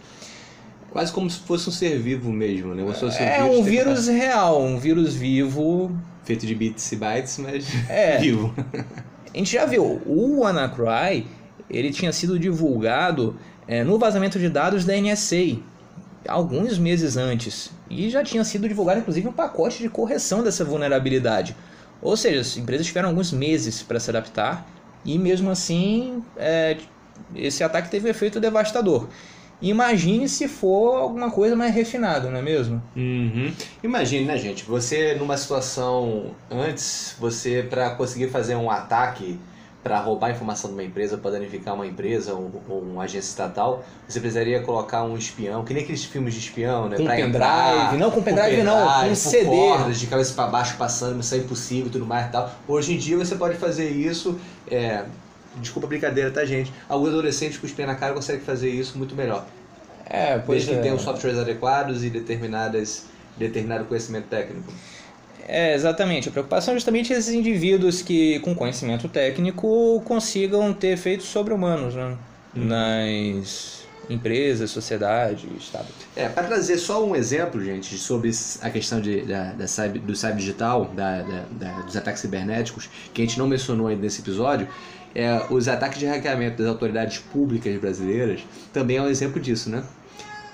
Quase 0.91 1.11
como 1.13 1.29
se 1.29 1.39
fosse 1.39 1.69
um 1.69 1.71
ser 1.71 1.97
vivo 1.97 2.31
mesmo, 2.31 2.75
né? 2.75 2.83
é 3.17 3.43
um 3.43 3.63
vírus 3.63 4.07
real, 4.07 4.61
um 4.61 4.77
vírus 4.77 5.15
vivo. 5.15 5.95
Feito 6.23 6.45
de 6.45 6.53
bits 6.53 6.91
e 6.91 6.95
bytes, 6.97 7.37
mas 7.39 7.65
é. 7.89 8.17
vivo. 8.21 8.53
A 9.33 9.37
gente 9.37 9.53
já 9.53 9.65
viu, 9.65 10.01
o 10.05 10.41
WannaCry, 10.41 11.25
ele 11.71 11.91
tinha 11.91 12.11
sido 12.11 12.37
divulgado 12.37 13.35
é, 13.67 13.83
no 13.83 13.97
vazamento 13.97 14.37
de 14.37 14.49
dados 14.49 14.85
da 14.85 14.93
NSA, 14.95 15.57
alguns 16.27 16.77
meses 16.77 17.17
antes. 17.17 17.71
E 17.89 18.09
já 18.09 18.23
tinha 18.23 18.43
sido 18.43 18.67
divulgado, 18.67 18.99
inclusive, 18.99 19.27
um 19.27 19.33
pacote 19.33 19.79
de 19.79 19.89
correção 19.89 20.43
dessa 20.43 20.63
vulnerabilidade. 20.63 21.55
Ou 22.01 22.17
seja, 22.17 22.41
as 22.41 22.57
empresas 22.57 22.85
tiveram 22.85 23.09
alguns 23.09 23.31
meses 23.31 23.81
para 23.81 23.99
se 23.99 24.09
adaptar 24.09 24.67
e, 25.05 25.17
mesmo 25.17 25.49
assim, 25.49 26.23
é, 26.37 26.77
esse 27.35 27.63
ataque 27.63 27.89
teve 27.89 28.07
um 28.07 28.11
efeito 28.11 28.39
devastador. 28.39 29.07
Imagine 29.61 30.27
se 30.27 30.47
for 30.47 30.95
alguma 30.95 31.29
coisa 31.29 31.55
mais 31.55 31.73
refinada, 31.73 32.31
não 32.31 32.39
é 32.39 32.41
mesmo? 32.41 32.81
Uhum. 32.95 33.53
Imagine, 33.83 34.25
né, 34.25 34.37
gente? 34.37 34.63
Você, 34.65 35.13
numa 35.13 35.37
situação 35.37 36.31
antes, 36.49 37.15
você, 37.19 37.61
para 37.69 37.91
conseguir 37.91 38.29
fazer 38.29 38.55
um 38.55 38.71
ataque 38.71 39.39
para 39.83 39.99
roubar 39.99 40.31
informação 40.31 40.69
de 40.69 40.75
uma 40.75 40.83
empresa, 40.83 41.17
para 41.17 41.31
danificar 41.31 41.73
uma 41.73 41.87
empresa 41.87 42.33
ou, 42.33 42.61
ou, 42.69 42.81
uma 42.81 43.03
agência 43.03 43.29
estatal, 43.29 43.83
você 44.07 44.19
precisaria 44.19 44.61
colocar 44.61 45.03
um 45.03 45.17
espião, 45.17 45.63
que 45.63 45.73
nem 45.73 45.83
aqueles 45.83 46.03
filmes 46.03 46.35
de 46.35 46.39
espião, 46.39 46.87
né? 46.87 46.97
Com 46.97 47.03
pra 47.03 47.15
pendrive, 47.15 47.35
entrar, 47.35 47.97
não 47.97 48.11
com 48.11 48.21
pendrive, 48.21 48.57
com 48.57 48.63
não, 48.63 49.09
com 49.09 49.15
CD. 49.15 49.45
cordas 49.45 49.99
de 49.99 50.07
cabeça 50.07 50.33
para 50.35 50.47
baixo 50.47 50.77
passando, 50.77 51.19
isso 51.21 51.33
é 51.33 51.39
impossível 51.39 51.87
e 51.87 51.89
tudo 51.89 52.05
mais 52.05 52.27
e 52.27 52.29
tal. 52.29 52.51
Hoje 52.67 52.93
em 52.93 52.97
dia 52.97 53.17
você 53.17 53.35
pode 53.35 53.57
fazer 53.57 53.89
isso, 53.89 54.39
é, 54.69 55.03
desculpa 55.57 55.87
a 55.87 55.89
brincadeira, 55.89 56.29
tá 56.29 56.45
gente? 56.45 56.71
Alguns 56.87 57.09
adolescentes 57.09 57.57
com 57.57 57.65
espinha 57.65 57.87
na 57.87 57.95
cara 57.95 58.13
conseguem 58.13 58.41
fazer 58.41 58.69
isso 58.69 58.97
muito 58.97 59.15
melhor. 59.15 59.45
É, 60.05 60.37
pois 60.37 60.59
Desde 60.59 60.73
é. 60.73 60.75
que 60.75 60.81
tenham 60.83 60.99
softwares 60.99 61.39
adequados 61.39 62.03
e 62.03 62.09
determinadas, 62.09 63.05
determinado 63.37 63.85
conhecimento 63.85 64.27
técnico. 64.27 64.71
É, 65.47 65.73
exatamente. 65.73 66.29
A 66.29 66.31
preocupação 66.31 66.73
é 66.73 66.77
justamente 66.77 67.11
esses 67.13 67.33
indivíduos 67.33 68.01
que, 68.01 68.39
com 68.39 68.55
conhecimento 68.55 69.07
técnico, 69.07 70.01
consigam 70.05 70.73
ter 70.73 70.89
efeitos 70.89 71.27
sobre-humanos 71.27 71.95
né? 71.95 72.17
Uhum. 72.55 72.65
nas 72.65 73.81
empresas, 74.09 74.69
sociedade, 74.71 75.47
Estado. 75.57 75.87
É, 76.15 76.27
para 76.27 76.47
trazer 76.47 76.77
só 76.77 77.03
um 77.05 77.15
exemplo, 77.15 77.63
gente, 77.63 77.97
sobre 77.97 78.31
a 78.61 78.69
questão 78.69 78.99
de, 78.99 79.21
da, 79.21 79.53
da 79.53 79.67
cyber, 79.67 80.01
do 80.01 80.15
cyber 80.15 80.37
digital, 80.37 80.85
da, 80.85 81.21
da, 81.51 81.81
dos 81.81 81.95
ataques 81.95 82.21
cibernéticos, 82.21 82.89
que 83.13 83.21
a 83.21 83.25
gente 83.25 83.37
não 83.39 83.47
mencionou 83.47 83.87
ainda 83.87 84.01
nesse 84.01 84.21
episódio, 84.21 84.67
é, 85.13 85.45
os 85.49 85.67
ataques 85.67 85.99
de 85.99 86.05
hackeamento 86.05 86.57
das 86.57 86.67
autoridades 86.67 87.19
públicas 87.19 87.77
brasileiras 87.79 88.41
também 88.73 88.97
é 88.97 89.01
um 89.01 89.07
exemplo 89.07 89.41
disso, 89.41 89.69
né? 89.69 89.83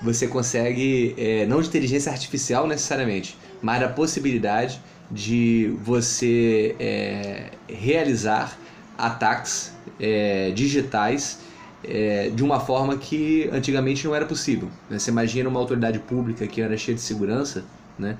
Você 0.02 0.28
consegue, 0.28 1.14
é, 1.18 1.46
não 1.46 1.60
de 1.60 1.68
inteligência 1.68 2.10
artificial 2.12 2.66
necessariamente, 2.66 3.36
mas 3.62 3.82
a 3.82 3.88
possibilidade 3.88 4.80
de 5.10 5.74
você 5.82 6.76
é, 6.78 7.50
realizar 7.68 8.58
ataques 8.96 9.72
é, 9.98 10.50
digitais 10.50 11.40
é, 11.84 12.30
de 12.30 12.42
uma 12.42 12.60
forma 12.60 12.96
que 12.96 13.48
antigamente 13.52 14.04
não 14.06 14.14
era 14.14 14.26
possível. 14.26 14.68
Né? 14.90 14.98
Você 14.98 15.10
imagina 15.10 15.48
uma 15.48 15.60
autoridade 15.60 15.98
pública 16.00 16.46
que 16.46 16.60
era 16.60 16.76
cheia 16.76 16.94
de 16.94 17.00
segurança, 17.00 17.64
né? 17.98 18.16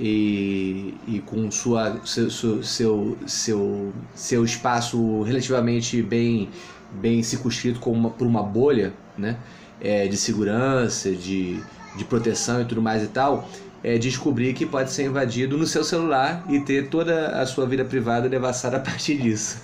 E, 0.00 0.94
e 1.06 1.20
com 1.20 1.48
sua, 1.52 2.00
seu, 2.04 2.28
seu, 2.28 3.16
seu, 3.26 3.92
seu 4.12 4.44
espaço 4.44 5.22
relativamente 5.22 6.02
bem, 6.02 6.48
bem 6.90 7.22
circunscrito 7.22 7.78
uma, 7.88 8.10
por 8.10 8.26
uma 8.26 8.42
bolha 8.42 8.92
né? 9.16 9.36
É, 9.80 10.08
de 10.08 10.16
segurança, 10.16 11.12
de, 11.12 11.60
de 11.96 12.04
proteção 12.04 12.62
e 12.62 12.64
tudo 12.64 12.82
mais 12.82 13.04
e 13.04 13.08
tal, 13.08 13.48
é, 13.84 13.98
descobrir 13.98 14.54
que 14.54 14.64
pode 14.64 14.90
ser 14.90 15.04
invadido 15.04 15.58
no 15.58 15.66
seu 15.66 15.84
celular 15.84 16.42
e 16.48 16.58
ter 16.58 16.88
toda 16.88 17.38
a 17.38 17.44
sua 17.44 17.66
vida 17.66 17.84
privada 17.84 18.28
devassada 18.30 18.78
a 18.78 18.80
partir 18.80 19.18
disso. 19.18 19.58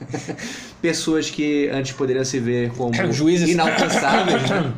Pessoas 0.82 1.30
que 1.30 1.68
antes 1.68 1.92
poderiam 1.92 2.24
se 2.24 2.40
ver 2.40 2.72
como 2.72 3.12
Juízes. 3.12 3.48
inalcançáveis, 3.48 4.50
né? 4.50 4.74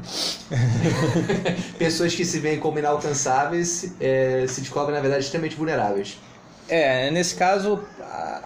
pessoas 1.78 2.14
que 2.14 2.26
se 2.26 2.38
veem 2.40 2.58
como 2.58 2.78
inalcançáveis 2.78 3.94
é, 3.98 4.44
se 4.46 4.60
descobrem, 4.60 4.94
na 4.94 5.00
verdade, 5.00 5.24
extremamente 5.24 5.56
vulneráveis. 5.56 6.18
É, 6.68 7.10
nesse 7.10 7.34
caso, 7.34 7.80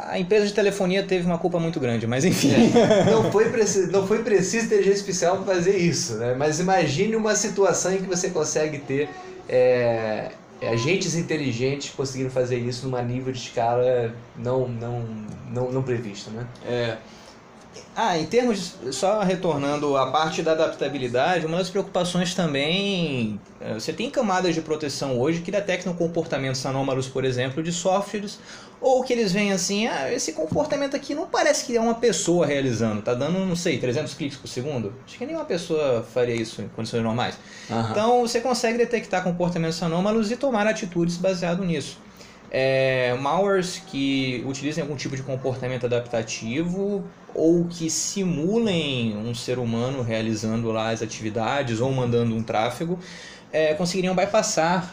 a 0.09 0.19
empresa 0.21 0.47
de 0.47 0.53
telefonia 0.53 1.03
teve 1.03 1.27
uma 1.27 1.39
culpa 1.39 1.59
muito 1.59 1.81
grande, 1.81 2.07
mas 2.07 2.25
enfim. 2.25 2.53
É, 2.53 3.11
não, 3.11 3.31
foi 3.31 3.51
preciso, 3.51 3.91
não 3.91 4.07
foi 4.07 4.23
preciso 4.23 4.67
inteligência 4.67 5.01
especial 5.01 5.39
para 5.39 5.55
fazer 5.57 5.77
isso, 5.77 6.15
né? 6.15 6.37
Mas 6.39 6.61
imagine 6.61 7.17
uma 7.17 7.35
situação 7.35 7.93
em 7.93 7.99
que 7.99 8.07
você 8.07 8.31
consegue 8.31 8.79
ter 8.79 9.09
é, 9.49 10.31
agentes 10.63 11.15
inteligentes 11.15 11.91
conseguindo 11.95 12.31
fazer 12.31 12.59
isso 12.59 12.87
numa 12.87 13.03
nível 13.03 13.33
de 13.33 13.39
escala 13.39 14.15
não, 14.37 14.69
não, 14.69 15.01
não, 15.51 15.73
não 15.73 15.83
previsto, 15.83 16.31
né? 16.31 16.47
É. 16.67 16.97
Ah, 17.95 18.17
em 18.17 18.27
termos, 18.27 18.77
só 18.93 19.23
retornando 19.23 19.97
à 19.97 20.11
parte 20.11 20.43
da 20.43 20.53
adaptabilidade, 20.53 21.47
uma 21.47 21.59
das 21.59 21.69
preocupações 21.69 22.35
também, 22.35 23.41
é, 23.61 23.75
você 23.75 23.93
tem 23.93 24.09
camadas 24.11 24.55
de 24.55 24.61
proteção 24.61 25.19
hoje 25.19 25.41
que 25.41 25.51
detectam 25.51 25.93
comportamentos 25.93 26.65
anômalos, 26.65 27.09
por 27.09 27.25
exemplo, 27.25 27.63
de 27.63 27.73
softwares, 27.73 28.39
ou 28.81 29.03
que 29.03 29.13
eles 29.13 29.33
veem 29.33 29.53
assim, 29.53 29.87
ah, 29.87 30.13
esse 30.13 30.33
comportamento 30.33 30.95
aqui 30.95 31.15
não 31.15 31.27
parece 31.27 31.65
que 31.65 31.77
é 31.77 31.81
uma 31.81 31.95
pessoa 31.95 32.47
realizando, 32.47 33.03
tá 33.03 33.15
dando, 33.15 33.45
não 33.45 33.57
sei, 33.57 33.79
300 33.79 34.15
cliques 34.15 34.39
por 34.39 34.49
segundo? 34.49 34.93
Acho 35.07 35.19
que 35.19 35.27
nenhuma 35.27 35.45
pessoa 35.45 36.07
faria 36.15 36.35
isso 36.35 36.63
em 36.63 36.69
condições 36.69 37.03
normais. 37.03 37.37
Uhum. 37.69 37.91
Então, 37.91 38.21
você 38.21 38.41
consegue 38.41 38.79
detectar 38.79 39.23
comportamentos 39.23 39.83
anômalos 39.83 40.31
e 40.31 40.37
tomar 40.37 40.67
atitudes 40.67 41.17
baseado 41.17 41.65
nisso 41.65 41.99
é, 42.51 43.15
malwares 43.21 43.83
que 43.87 44.43
utilizem 44.47 44.83
algum 44.83 44.97
tipo 44.97 45.15
de 45.17 45.23
comportamento 45.23 45.85
adaptativo 45.87 47.05
ou 47.35 47.67
que 47.67 47.91
simulem 47.91 49.17
um 49.17 49.35
ser 49.35 49.59
humano 49.59 50.03
realizando 50.03 50.71
lá 50.71 50.91
as 50.91 51.03
atividades 51.03 51.81
ou 51.81 51.93
mandando 51.93 52.35
um 52.35 52.43
tráfego, 52.43 52.99
é, 53.53 53.75
conseguiriam 53.75 54.15
bypassar, 54.15 54.93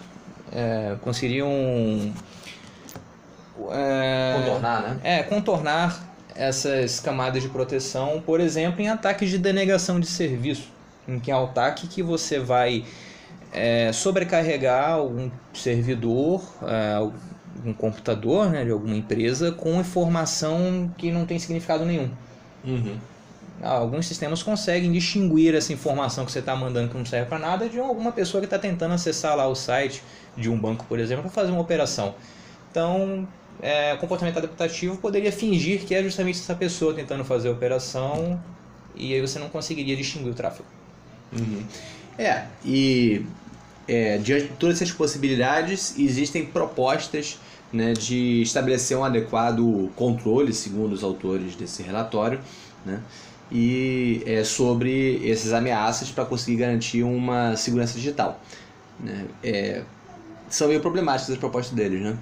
é, 0.52 0.96
conseguiriam 1.02 2.14
é, 3.72 4.36
contornar, 4.38 4.82
né? 4.82 5.00
É, 5.04 5.24
contornar 5.24 6.16
essas 6.36 7.00
camadas 7.00 7.42
de 7.42 7.50
proteção, 7.50 8.22
por 8.26 8.40
exemplo, 8.40 8.82
em 8.82 8.90
ataques 8.90 9.30
de 9.30 9.38
denegação 9.38 10.00
de 10.00 10.08
serviço, 10.08 10.70
em 11.08 11.20
que 11.20 11.32
é 11.32 11.36
o 11.36 11.46
ataque 11.46 11.88
que 11.88 12.04
você 12.04 12.40
vai 12.40 12.84
é, 13.54 13.92
sobrecarregar 13.94 14.92
algum 14.92 15.32
servidor, 15.54 16.44
é, 16.64 17.00
um 17.66 17.74
computador 17.74 18.50
né, 18.50 18.66
de 18.66 18.72
alguma 18.72 18.96
empresa 18.96 19.52
com 19.52 19.80
informação 19.80 20.92
que 20.98 21.12
não 21.12 21.26
tem 21.26 21.40
significado 21.40 21.86
nenhum. 21.86 22.12
Uhum. 22.66 22.98
Alguns 23.64 24.06
sistemas 24.06 24.44
conseguem 24.44 24.92
distinguir 24.92 25.56
essa 25.56 25.72
informação 25.72 26.26
que 26.26 26.32
você 26.32 26.40
está 26.40 26.56
mandando 26.56 26.90
que 26.90 26.98
não 26.98 27.06
serve 27.06 27.28
para 27.30 27.40
nada 27.40 27.70
de 27.70 27.80
alguma 27.80 28.12
pessoa 28.12 28.42
que 28.42 28.46
está 28.46 28.60
tentando 28.60 28.94
acessar 28.94 29.36
lá 29.38 29.48
o 29.48 29.56
site 29.56 30.04
de 30.36 30.50
um 30.50 30.60
banco, 30.60 30.86
por 30.86 31.00
exemplo, 31.00 31.24
para 31.24 31.32
fazer 31.32 31.52
uma 31.52 31.62
operação. 31.62 32.14
Então, 32.70 33.26
é, 33.66 33.96
comportamento 33.98 34.38
adaptativo 34.38 34.96
poderia 34.98 35.32
fingir 35.32 35.86
que 35.86 35.96
é 35.96 36.04
justamente 36.04 36.40
essa 36.40 36.54
pessoa 36.54 36.94
tentando 36.94 37.26
fazer 37.26 37.50
a 37.50 37.52
operação 37.52 38.40
e 38.96 39.12
aí 39.12 39.20
você 39.20 39.40
não 39.40 39.50
conseguiria 39.50 39.96
distinguir 39.96 40.32
o 40.32 40.36
tráfego. 40.36 40.68
Uhum. 41.34 41.64
É, 42.16 42.46
e 42.64 43.26
é, 43.88 44.20
diante 44.20 44.50
de 44.50 44.54
todas 44.54 44.80
essas 44.80 44.94
possibilidades, 44.94 45.98
existem 45.98 46.46
propostas 46.46 47.40
né, 47.74 47.94
de 47.94 48.44
estabelecer 48.44 48.96
um 48.96 49.04
adequado 49.04 49.92
controle, 49.96 50.54
segundo 50.54 50.94
os 50.94 51.04
autores 51.04 51.56
desse 51.56 51.82
relatório, 51.82 52.40
né, 52.86 53.02
e 53.52 54.22
é, 54.28 54.44
sobre 54.44 55.28
essas 55.28 55.54
ameaças 55.54 56.12
para 56.12 56.24
conseguir 56.24 56.58
garantir 56.58 57.02
uma 57.02 57.56
segurança 57.56 57.96
digital. 57.96 58.40
Né. 59.00 59.26
É, 59.44 59.82
são 60.50 60.68
meio 60.68 60.80
problemáticas 60.80 61.32
as 61.32 61.40
propostas 61.40 61.76
deles, 61.76 62.02
né? 62.02 62.16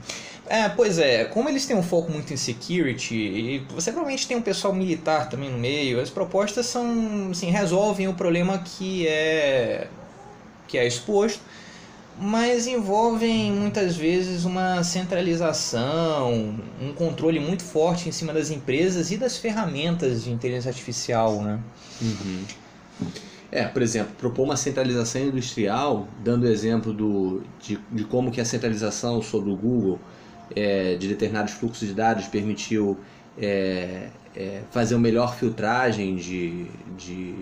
É, 0.47 0.67
pois 0.67 0.99
é, 0.99 1.23
como 1.25 1.47
eles 1.47 1.65
têm 1.65 1.75
um 1.75 1.83
foco 1.83 2.11
muito 2.11 2.33
em 2.33 2.37
security, 2.37 3.15
e 3.15 3.59
você 3.73 3.91
provavelmente 3.91 4.27
tem 4.27 4.35
um 4.35 4.41
pessoal 4.41 4.73
militar 4.73 5.29
também 5.29 5.49
no 5.49 5.57
meio, 5.57 6.01
as 6.01 6.09
propostas 6.09 6.65
são, 6.65 7.29
assim, 7.31 7.49
resolvem 7.49 8.07
o 8.09 8.13
problema 8.13 8.57
que 8.59 9.07
é 9.07 9.87
que 10.67 10.77
é 10.77 10.87
exposto, 10.87 11.39
mas 12.19 12.67
envolvem 12.67 13.51
muitas 13.51 13.95
vezes 13.95 14.43
uma 14.43 14.83
centralização, 14.83 16.55
um 16.81 16.93
controle 16.93 17.39
muito 17.39 17.63
forte 17.63 18.09
em 18.09 18.11
cima 18.11 18.33
das 18.33 18.49
empresas 18.49 19.11
e 19.11 19.17
das 19.17 19.37
ferramentas 19.37 20.23
de 20.23 20.31
inteligência 20.31 20.69
artificial, 20.69 21.41
né? 21.41 21.59
Uhum. 22.01 22.43
É, 23.51 23.65
por 23.65 23.83
exemplo, 23.83 24.15
propor 24.17 24.43
uma 24.43 24.57
centralização 24.57 25.21
industrial, 25.21 26.07
dando 26.23 26.47
exemplo 26.47 26.91
do, 26.91 27.43
de, 27.61 27.79
de 27.91 28.03
como 28.03 28.31
que 28.31 28.41
a 28.41 28.45
centralização 28.45 29.21
sobre 29.21 29.51
o 29.51 29.55
Google 29.55 29.99
é, 30.55 30.95
de 30.95 31.07
determinados 31.07 31.53
fluxos 31.53 31.87
de 31.87 31.93
dados 31.93 32.27
permitiu 32.27 32.97
é, 33.39 34.07
é, 34.35 34.61
fazer 34.71 34.95
uma 34.95 35.01
melhor 35.01 35.35
filtragem 35.35 36.15
de, 36.15 36.65
de, 36.97 37.35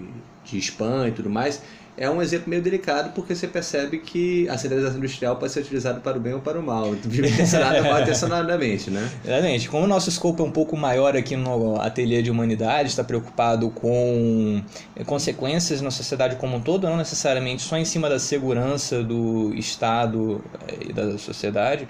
de 0.44 0.58
spam 0.58 1.08
e 1.08 1.12
tudo 1.12 1.30
mais, 1.30 1.62
é 1.98 2.10
um 2.10 2.22
exemplo 2.22 2.50
meio 2.50 2.62
delicado 2.62 3.12
porque 3.14 3.36
você 3.36 3.48
percebe 3.48 4.00
que 4.00 4.48
a 4.50 4.58
centralização 4.58 4.98
industrial 4.98 5.36
pode 5.36 5.52
ser 5.52 5.60
utilizada 5.60 6.00
para 6.00 6.18
o 6.18 6.22
bem 6.22 6.34
ou 6.34 6.40
para 6.40 6.58
o 6.60 6.64
mal, 6.64 6.96
intencionada 6.96 7.84
mal 7.84 8.02
intencionadamente, 8.02 8.90
né? 8.90 9.10
Exatamente. 9.24 9.70
Como 9.70 9.84
o 9.84 9.88
nosso 9.88 10.10
escopo 10.10 10.42
é 10.42 10.46
um 10.46 10.52
pouco 10.52 10.78
maior 10.78 11.16
aqui 11.16 11.36
no 11.36 11.80
Ateliê 11.80 12.22
de 12.22 12.32
Humanidade, 12.32 12.90
está 12.90 13.04
preocupado 13.04 13.70
com 13.70 14.64
consequências 15.06 15.82
na 15.82 15.92
sociedade 15.92 16.38
como 16.38 16.58
um 16.58 16.62
todo, 16.62 16.88
não 16.88 16.98
necessariamente 16.98 17.62
só 17.62 17.78
em 17.78 17.86
cima 17.86 18.10
da 18.10 18.20
segurança 18.20 19.04
do 19.04 19.54
Estado 19.54 20.42
e 20.80 20.94
da 20.94 21.18
sociedade, 21.18 21.88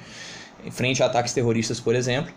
frente 0.69 1.01
a 1.01 1.07
ataques 1.07 1.33
terroristas, 1.33 1.79
por 1.79 1.95
exemplo, 1.95 2.31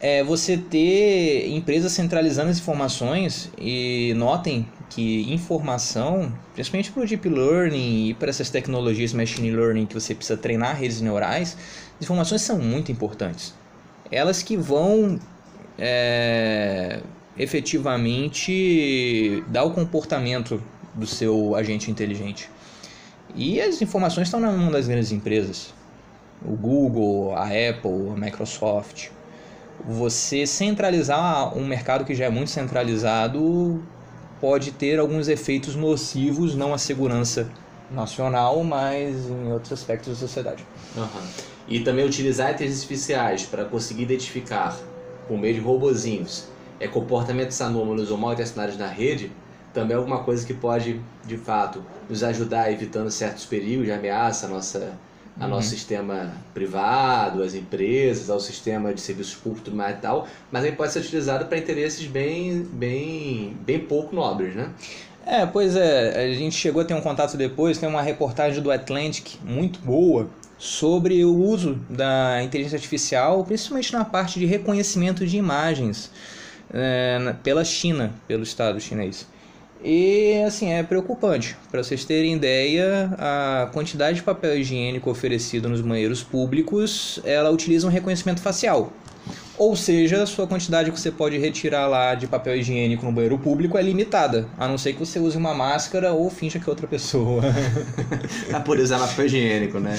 é 0.00 0.22
você 0.22 0.56
ter 0.56 1.48
empresas 1.48 1.92
centralizando 1.92 2.50
as 2.50 2.58
informações 2.58 3.50
e 3.58 4.14
notem 4.16 4.66
que 4.88 5.32
informação, 5.32 6.32
principalmente 6.54 6.92
para 6.92 7.02
o 7.02 7.06
deep 7.06 7.28
learning 7.28 8.08
e 8.08 8.14
para 8.14 8.30
essas 8.30 8.48
tecnologias 8.48 9.12
machine 9.12 9.50
learning 9.50 9.86
que 9.86 9.94
você 9.94 10.14
precisa 10.14 10.38
treinar 10.38 10.76
redes 10.76 11.00
neurais, 11.00 11.56
as 11.96 12.02
informações 12.02 12.42
são 12.42 12.58
muito 12.58 12.92
importantes. 12.92 13.54
Elas 14.10 14.42
que 14.42 14.56
vão 14.56 15.18
é, 15.78 17.00
efetivamente 17.36 19.42
dar 19.48 19.64
o 19.64 19.72
comportamento 19.72 20.62
do 20.94 21.06
seu 21.06 21.54
agente 21.54 21.90
inteligente. 21.90 22.48
E 23.34 23.60
as 23.60 23.82
informações 23.82 24.28
estão 24.28 24.40
na 24.40 24.50
mão 24.50 24.70
das 24.70 24.88
grandes 24.88 25.12
empresas 25.12 25.74
o 26.44 26.56
Google, 26.56 27.34
a 27.34 27.44
Apple, 27.44 28.10
a 28.12 28.16
Microsoft. 28.16 29.08
Você 29.86 30.46
centralizar 30.46 31.56
um 31.56 31.66
mercado 31.66 32.04
que 32.04 32.14
já 32.14 32.26
é 32.26 32.30
muito 32.30 32.50
centralizado 32.50 33.82
pode 34.40 34.72
ter 34.72 34.98
alguns 34.98 35.28
efeitos 35.28 35.74
nocivos, 35.74 36.54
não 36.54 36.72
à 36.72 36.78
segurança 36.78 37.48
nacional, 37.90 38.62
mas 38.62 39.28
em 39.28 39.52
outros 39.52 39.72
aspectos 39.72 40.12
da 40.12 40.14
sociedade. 40.14 40.64
Uhum. 40.96 41.06
E 41.66 41.80
também 41.80 42.04
utilizar 42.04 42.50
inteligências 42.50 42.82
artificiais 42.82 43.42
para 43.44 43.64
conseguir 43.64 44.02
identificar, 44.02 44.76
por 45.26 45.38
meio 45.38 45.54
de 45.54 45.60
robozinhos, 45.60 46.46
é, 46.80 46.86
comportamentos 46.86 47.60
anômalos 47.60 48.10
ou 48.10 48.16
mal 48.16 48.32
intencionados 48.32 48.76
na 48.76 48.86
rede, 48.86 49.32
também 49.72 49.94
é 49.94 49.98
alguma 49.98 50.22
coisa 50.24 50.46
que 50.46 50.54
pode, 50.54 51.00
de 51.26 51.36
fato, 51.36 51.84
nos 52.08 52.22
ajudar 52.22 52.72
evitando 52.72 53.10
certos 53.10 53.44
perigos 53.44 53.84
de 53.84 53.92
ameaça 53.92 54.46
à 54.46 54.48
nossa 54.48 54.98
ao 55.38 55.48
uhum. 55.48 55.54
nosso 55.54 55.68
sistema 55.68 56.32
privado, 56.52 57.42
às 57.42 57.54
empresas, 57.54 58.28
ao 58.28 58.40
sistema 58.40 58.92
de 58.92 59.00
serviços 59.00 59.34
públicos 59.34 59.72
e 59.72 59.92
tal, 59.94 60.26
mas 60.50 60.64
aí 60.64 60.72
pode 60.72 60.92
ser 60.92 61.00
utilizado 61.00 61.46
para 61.46 61.58
interesses 61.58 62.06
bem, 62.06 62.62
bem, 62.72 63.56
bem 63.64 63.78
pouco 63.78 64.14
nobres, 64.14 64.54
né? 64.54 64.70
É, 65.24 65.44
pois 65.44 65.76
é, 65.76 66.24
a 66.24 66.34
gente 66.34 66.56
chegou 66.56 66.80
a 66.80 66.84
ter 66.84 66.94
um 66.94 67.00
contato 67.00 67.36
depois, 67.36 67.76
tem 67.76 67.88
uma 67.88 68.00
reportagem 68.00 68.62
do 68.62 68.70
Atlantic 68.70 69.34
muito 69.44 69.78
boa 69.80 70.28
sobre 70.58 71.24
o 71.24 71.34
uso 71.34 71.74
da 71.88 72.42
inteligência 72.42 72.76
artificial, 72.76 73.44
principalmente 73.44 73.92
na 73.92 74.04
parte 74.04 74.38
de 74.38 74.46
reconhecimento 74.46 75.26
de 75.26 75.36
imagens 75.36 76.10
é, 76.72 77.34
pela 77.42 77.64
China, 77.64 78.12
pelo 78.26 78.42
Estado 78.42 78.80
chinês. 78.80 79.26
E 79.82 80.42
assim, 80.46 80.72
é 80.72 80.82
preocupante. 80.82 81.56
Para 81.70 81.82
vocês 81.82 82.04
terem 82.04 82.34
ideia, 82.34 83.10
a 83.18 83.70
quantidade 83.72 84.16
de 84.16 84.22
papel 84.22 84.58
higiênico 84.58 85.10
oferecido 85.10 85.68
nos 85.68 85.80
banheiros 85.80 86.22
públicos, 86.22 87.20
ela 87.24 87.50
utiliza 87.50 87.86
um 87.86 87.90
reconhecimento 87.90 88.40
facial. 88.40 88.92
Ou 89.58 89.74
seja, 89.74 90.22
a 90.22 90.26
sua 90.26 90.46
quantidade 90.46 90.90
que 90.90 90.98
você 90.98 91.10
pode 91.10 91.36
retirar 91.36 91.86
lá 91.88 92.14
de 92.14 92.26
papel 92.26 92.56
higiênico 92.56 93.04
no 93.04 93.10
banheiro 93.10 93.36
público 93.38 93.76
é 93.76 93.82
limitada, 93.82 94.46
a 94.56 94.68
não 94.68 94.78
ser 94.78 94.92
que 94.92 95.00
você 95.00 95.18
use 95.18 95.36
uma 95.36 95.52
máscara 95.52 96.12
ou 96.12 96.30
finja 96.30 96.58
que 96.58 96.68
é 96.68 96.70
outra 96.70 96.86
pessoa. 96.86 97.42
pra 98.48 98.60
poder 98.60 98.82
usar 98.82 98.98
papel 98.98 99.26
higiênico, 99.26 99.80
né? 99.80 99.98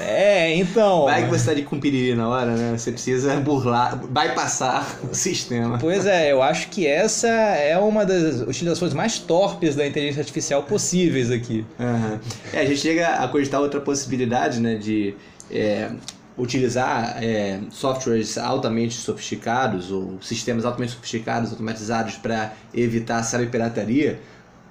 É, 0.00 0.54
então. 0.56 1.04
Vai 1.04 1.24
que 1.24 1.30
você 1.30 1.46
tá 1.46 1.54
de 1.54 1.62
com 1.62 1.78
piriri 1.78 2.14
na 2.16 2.28
hora, 2.28 2.56
né? 2.56 2.76
Você 2.76 2.90
precisa 2.90 3.36
burlar, 3.36 3.96
bypassar 4.08 4.98
o 5.08 5.14
sistema. 5.14 5.78
Pois 5.78 6.04
é, 6.04 6.32
eu 6.32 6.42
acho 6.42 6.68
que 6.68 6.86
essa 6.86 7.28
é 7.28 7.78
uma 7.78 8.04
das 8.04 8.40
utilizações 8.40 8.92
mais 8.92 9.18
torpes 9.18 9.76
da 9.76 9.86
inteligência 9.86 10.20
artificial 10.20 10.64
possíveis 10.64 11.30
aqui. 11.30 11.64
Uhum. 11.78 12.18
É, 12.52 12.60
a 12.60 12.64
gente 12.64 12.80
chega 12.80 13.08
a 13.08 13.28
cogitar 13.28 13.60
outra 13.60 13.80
possibilidade, 13.80 14.60
né? 14.60 14.74
De. 14.74 15.14
É, 15.48 15.90
utilizar 16.38 17.22
é, 17.22 17.60
softwares 17.70 18.36
altamente 18.36 18.94
sofisticados 18.94 19.90
ou 19.90 20.20
sistemas 20.20 20.64
altamente 20.64 20.92
sofisticados, 20.92 21.50
automatizados 21.50 22.16
para 22.16 22.52
evitar 22.74 23.22
cyberpirataria, 23.22 24.20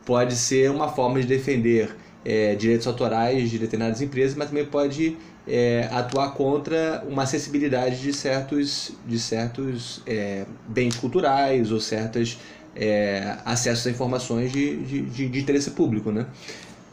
pode 0.06 0.36
ser 0.36 0.70
uma 0.70 0.88
forma 0.88 1.20
de 1.20 1.28
defender 1.28 1.96
é, 2.24 2.56
direitos 2.56 2.86
autorais 2.88 3.50
de 3.50 3.58
determinadas 3.58 4.02
empresas, 4.02 4.36
mas 4.36 4.50
também 4.50 4.66
pode 4.66 5.18
é, 5.48 5.88
atuar 5.92 6.32
contra 6.34 7.04
uma 7.08 7.24
acessibilidade 7.24 8.02
de 8.02 8.14
certos, 8.14 8.92
de 9.08 9.20
certos 9.20 10.02
é, 10.06 10.46
bens 10.68 10.96
culturais 10.96 11.72
ou 11.72 11.80
certos 11.80 12.40
é, 12.76 13.38
acessos 13.46 13.88
a 13.88 13.90
informações 13.90 14.52
de, 14.52 14.78
de, 14.84 15.30
de, 15.30 15.40
interesse 15.40 15.72
público. 15.72 16.12
Né? 16.12 16.26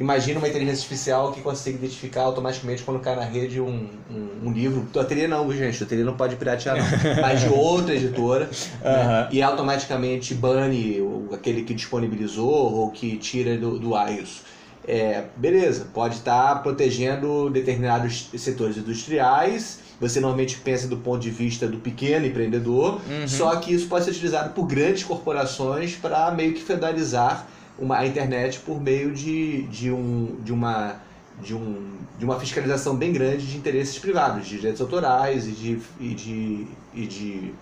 Imagina 0.02 0.40
uma 0.40 0.48
inteligência 0.48 0.82
artificial 0.82 1.30
que 1.30 1.40
consiga 1.40 1.78
identificar 1.78 2.22
automaticamente 2.22 2.82
quando 2.82 2.98
cai 2.98 3.14
na 3.14 3.22
rede 3.22 3.60
um, 3.60 3.88
um, 4.10 4.48
um 4.48 4.52
livro. 4.52 4.80
Do 4.92 4.98
ateliê 4.98 5.28
não, 5.28 5.50
gente. 5.52 5.80
O 5.80 5.86
ateliê 5.86 6.02
não 6.02 6.16
pode 6.16 6.34
piratear, 6.34 6.76
não. 6.76 6.84
Mas 7.22 7.42
de 7.42 7.48
outra 7.48 7.94
editora. 7.94 8.50
né? 8.82 9.28
E 9.30 9.40
automaticamente 9.40 10.34
bane 10.34 10.98
aquele 11.32 11.62
que 11.62 11.72
disponibilizou 11.72 12.50
ou 12.50 12.90
que 12.90 13.16
tira 13.16 13.56
do, 13.56 13.78
do 13.78 13.90
iOS. 13.96 14.42
É, 14.84 15.26
beleza, 15.36 15.86
pode 15.94 16.16
estar 16.16 16.60
protegendo 16.64 17.48
determinados 17.48 18.28
setores 18.36 18.76
industriais. 18.76 19.78
Você 20.00 20.18
normalmente 20.18 20.58
pensa 20.58 20.88
do 20.88 20.96
ponto 20.96 21.20
de 21.20 21.30
vista 21.30 21.68
do 21.68 21.78
pequeno 21.78 22.26
empreendedor, 22.26 23.00
uhum. 23.08 23.28
só 23.28 23.54
que 23.54 23.72
isso 23.72 23.86
pode 23.86 24.04
ser 24.04 24.10
utilizado 24.10 24.52
por 24.52 24.66
grandes 24.66 25.04
corporações 25.04 25.94
para 25.94 26.28
meio 26.32 26.54
que 26.54 26.60
feudalizar 26.60 27.46
uma, 27.82 27.98
a 27.98 28.06
internet 28.06 28.60
por 28.60 28.80
meio 28.80 29.12
de, 29.12 29.62
de, 29.64 29.90
um, 29.90 30.36
de, 30.42 30.52
uma, 30.52 30.96
de, 31.42 31.54
um, 31.54 31.96
de 32.18 32.24
uma 32.24 32.38
fiscalização 32.38 32.96
bem 32.96 33.12
grande 33.12 33.44
de 33.46 33.56
interesses 33.56 33.98
privados, 33.98 34.46
de 34.46 34.56
direitos 34.56 34.80
autorais 34.80 35.46
e 35.48 35.50
de, 35.50 35.78
e 36.00 36.14
de, 36.14 36.66
e 36.94 37.06
de 37.06 37.54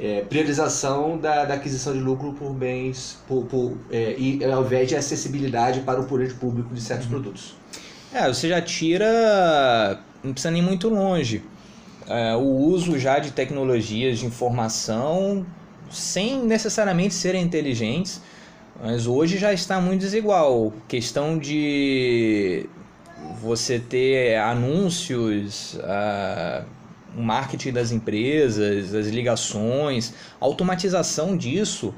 é, 0.00 0.22
priorização 0.22 1.18
da, 1.18 1.44
da, 1.44 1.54
aquisição 1.54 1.92
de 1.92 2.00
lucro 2.00 2.32
por 2.32 2.52
bens 2.52 3.18
por, 3.28 3.44
por, 3.44 3.76
é, 3.90 4.16
e 4.18 4.42
ao 4.44 4.64
invés 4.64 4.88
de 4.88 4.96
acessibilidade 4.96 5.80
para 5.80 6.00
o 6.00 6.06
poder 6.06 6.34
público 6.34 6.74
de 6.74 6.80
certos 6.80 7.06
uhum. 7.06 7.12
produtos. 7.12 7.54
É, 8.12 8.26
você 8.26 8.48
já 8.48 8.62
tira, 8.62 10.00
não 10.22 10.32
precisa 10.32 10.50
nem 10.50 10.62
muito 10.62 10.88
longe, 10.88 11.42
é, 12.06 12.34
o 12.34 12.40
uso 12.40 12.98
já 12.98 13.18
de 13.18 13.32
tecnologias 13.32 14.18
de 14.18 14.26
informação 14.26 15.44
sem 15.90 16.42
necessariamente 16.44 17.14
serem 17.14 17.42
inteligentes, 17.42 18.20
mas 18.82 19.06
hoje 19.06 19.38
já 19.38 19.52
está 19.52 19.80
muito 19.80 20.00
desigual. 20.00 20.72
Questão 20.88 21.38
de 21.38 22.68
você 23.40 23.78
ter 23.78 24.36
anúncios, 24.36 25.74
uh, 25.74 26.64
o 27.16 27.22
marketing 27.22 27.72
das 27.72 27.92
empresas, 27.92 28.94
as 28.94 29.06
ligações, 29.08 30.14
a 30.40 30.44
automatização 30.44 31.36
disso, 31.36 31.94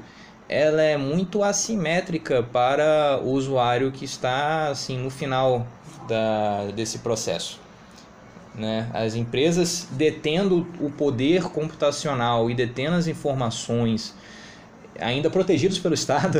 ela 0.47 0.81
é 0.81 0.95
muito 0.95 1.43
assimétrica 1.43 2.41
para 2.41 3.19
o 3.23 3.31
usuário 3.31 3.91
que 3.91 4.05
está 4.05 4.69
assim 4.69 4.97
no 4.97 5.09
final 5.09 5.67
da, 6.07 6.71
desse 6.73 6.99
processo. 6.99 7.59
Né? 8.55 8.89
As 8.93 9.13
empresas 9.13 9.87
detendo 9.91 10.65
o 10.79 10.89
poder 10.89 11.43
computacional 11.43 12.49
e 12.49 12.55
detendo 12.55 12.95
as 12.95 13.07
informações, 13.07 14.15
ainda 14.99 15.29
protegidos 15.29 15.79
pelo 15.79 15.93
Estado, 15.95 16.39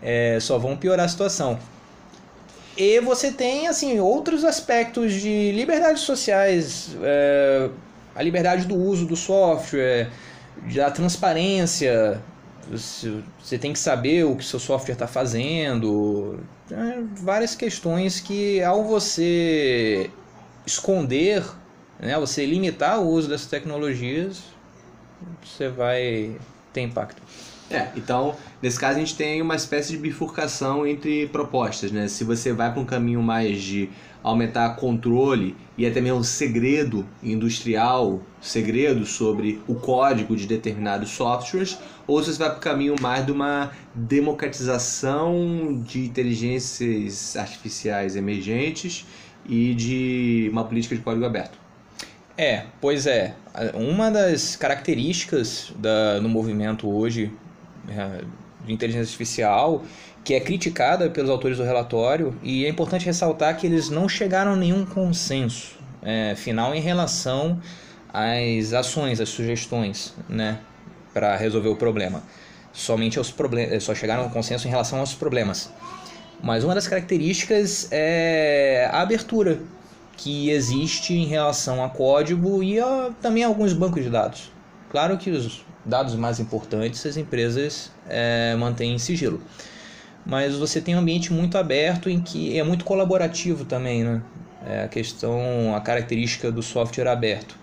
é, 0.00 0.38
só 0.40 0.58
vão 0.58 0.76
piorar 0.76 1.06
a 1.06 1.08
situação. 1.08 1.58
E 2.76 3.00
você 3.00 3.30
tem 3.30 3.68
assim 3.68 4.00
outros 4.00 4.44
aspectos 4.44 5.12
de 5.14 5.52
liberdades 5.52 6.02
sociais, 6.02 6.96
é, 7.02 7.68
a 8.14 8.22
liberdade 8.22 8.66
do 8.66 8.74
uso 8.74 9.06
do 9.06 9.16
software, 9.16 10.08
da 10.74 10.90
transparência. 10.90 12.20
Você, 12.70 13.20
você 13.42 13.58
tem 13.58 13.72
que 13.72 13.78
saber 13.78 14.24
o 14.24 14.36
que 14.36 14.44
seu 14.44 14.58
software 14.58 14.94
está 14.94 15.06
fazendo. 15.06 16.40
É, 16.70 17.02
várias 17.16 17.54
questões 17.54 18.20
que 18.20 18.62
ao 18.62 18.84
você 18.84 20.10
esconder, 20.64 21.44
né, 22.00 22.18
você 22.18 22.46
limitar 22.46 23.00
o 23.00 23.08
uso 23.08 23.28
dessas 23.28 23.48
tecnologias, 23.48 24.42
você 25.44 25.68
vai 25.68 26.36
ter 26.72 26.82
impacto. 26.82 27.22
É, 27.70 27.88
então, 27.96 28.36
nesse 28.60 28.78
caso 28.78 28.96
a 28.96 28.98
gente 28.98 29.16
tem 29.16 29.40
uma 29.40 29.56
espécie 29.56 29.92
de 29.92 29.96
bifurcação 29.96 30.86
entre 30.86 31.26
propostas, 31.28 31.90
né? 31.90 32.06
Se 32.06 32.22
você 32.22 32.52
vai 32.52 32.70
para 32.70 32.80
um 32.80 32.84
caminho 32.84 33.22
mais 33.22 33.62
de 33.62 33.88
aumentar 34.22 34.76
controle 34.76 35.56
e 35.76 35.86
até 35.86 36.00
mesmo 36.00 36.22
segredo 36.22 37.06
industrial, 37.22 38.20
segredo 38.40 39.06
sobre 39.06 39.60
o 39.66 39.74
código 39.74 40.36
de 40.36 40.46
determinados 40.46 41.10
softwares, 41.10 41.78
ou 42.06 42.22
se 42.22 42.32
você 42.32 42.38
vai 42.38 42.50
para 42.50 42.58
o 42.58 42.60
caminho 42.60 42.94
mais 43.00 43.24
de 43.24 43.32
uma 43.32 43.72
democratização 43.94 45.82
de 45.82 46.04
inteligências 46.04 47.36
artificiais 47.36 48.16
emergentes 48.16 49.06
e 49.46 49.74
de 49.74 50.48
uma 50.52 50.64
política 50.64 50.94
de 50.94 51.00
código 51.00 51.24
aberto. 51.24 51.61
É, 52.36 52.64
pois 52.80 53.06
é. 53.06 53.34
Uma 53.74 54.10
das 54.10 54.56
características 54.56 55.72
da, 55.76 56.20
no 56.20 56.28
movimento 56.28 56.88
hoje 56.88 57.30
é, 57.88 58.24
de 58.64 58.72
inteligência 58.72 59.02
artificial, 59.02 59.84
que 60.24 60.34
é 60.34 60.40
criticada 60.40 61.10
pelos 61.10 61.28
autores 61.28 61.58
do 61.58 61.64
relatório, 61.64 62.34
e 62.42 62.64
é 62.64 62.68
importante 62.68 63.04
ressaltar 63.04 63.56
que 63.56 63.66
eles 63.66 63.90
não 63.90 64.08
chegaram 64.08 64.52
a 64.52 64.56
nenhum 64.56 64.86
consenso 64.86 65.78
é, 66.02 66.34
final 66.34 66.74
em 66.74 66.80
relação 66.80 67.60
às 68.12 68.72
ações, 68.72 69.20
às 69.20 69.28
sugestões, 69.28 70.14
né, 70.28 70.58
para 71.12 71.36
resolver 71.36 71.68
o 71.68 71.76
problema. 71.76 72.22
Somente 72.72 73.18
aos 73.18 73.30
problemas, 73.30 73.82
só 73.82 73.94
chegaram 73.94 74.22
a 74.22 74.26
um 74.26 74.30
consenso 74.30 74.66
em 74.66 74.70
relação 74.70 75.00
aos 75.00 75.12
problemas. 75.12 75.70
Mas 76.42 76.64
uma 76.64 76.74
das 76.74 76.88
características 76.88 77.88
é 77.90 78.88
a 78.90 79.02
abertura 79.02 79.60
que 80.22 80.50
existe 80.50 81.14
em 81.14 81.26
relação 81.26 81.82
a 81.82 81.88
código 81.88 82.62
e 82.62 82.78
a, 82.78 83.10
também 83.20 83.42
a 83.42 83.48
alguns 83.48 83.72
bancos 83.72 84.04
de 84.04 84.10
dados. 84.10 84.52
Claro 84.88 85.18
que 85.18 85.30
os 85.30 85.64
dados 85.84 86.14
mais 86.14 86.38
importantes 86.38 87.04
as 87.04 87.16
empresas 87.16 87.90
é, 88.08 88.54
mantêm 88.56 88.94
em 88.94 88.98
sigilo. 88.98 89.42
Mas 90.24 90.54
você 90.54 90.80
tem 90.80 90.94
um 90.94 91.00
ambiente 91.00 91.32
muito 91.32 91.58
aberto 91.58 92.08
em 92.08 92.20
que 92.20 92.56
é 92.56 92.62
muito 92.62 92.84
colaborativo 92.84 93.64
também, 93.64 94.04
né? 94.04 94.22
É 94.64 94.84
a 94.84 94.88
questão, 94.88 95.74
a 95.74 95.80
característica 95.80 96.52
do 96.52 96.62
software 96.62 97.08
aberto. 97.08 97.58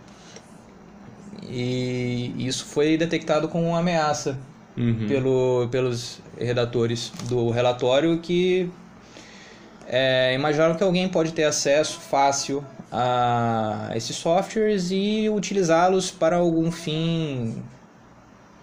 E 1.49 2.33
isso 2.37 2.65
foi 2.65 2.97
detectado 2.97 3.47
como 3.47 3.69
uma 3.69 3.79
ameaça 3.79 4.37
uhum. 4.75 5.07
pelo, 5.07 5.69
pelos 5.71 6.19
redatores 6.37 7.13
do 7.29 7.49
relatório 7.51 8.19
que 8.19 8.69
é, 9.89 10.33
imaginaram 10.33 10.75
que 10.75 10.83
alguém 10.83 11.09
pode 11.09 11.33
ter 11.33 11.43
acesso 11.43 11.99
fácil 11.99 12.63
a 12.91 13.91
esses 13.95 14.15
softwares 14.15 14.89
e 14.91 15.29
utilizá-los 15.29 16.09
para 16.09 16.37
algum 16.37 16.71
fim 16.71 17.61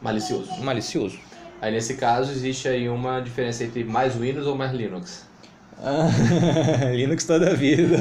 Malicioso. 0.01 0.63
Malicioso. 0.63 1.19
Aí 1.61 1.73
nesse 1.73 1.95
caso 1.95 2.31
existe 2.31 2.69
aí 2.69 2.89
uma 2.89 3.21
diferença 3.21 3.65
entre 3.65 3.83
mais 3.83 4.15
Windows 4.15 4.47
ou 4.47 4.55
mais 4.55 4.73
Linux. 4.73 5.27
Linux 6.95 7.25
toda 7.25 7.51
a 7.51 7.55
vida. 7.55 7.97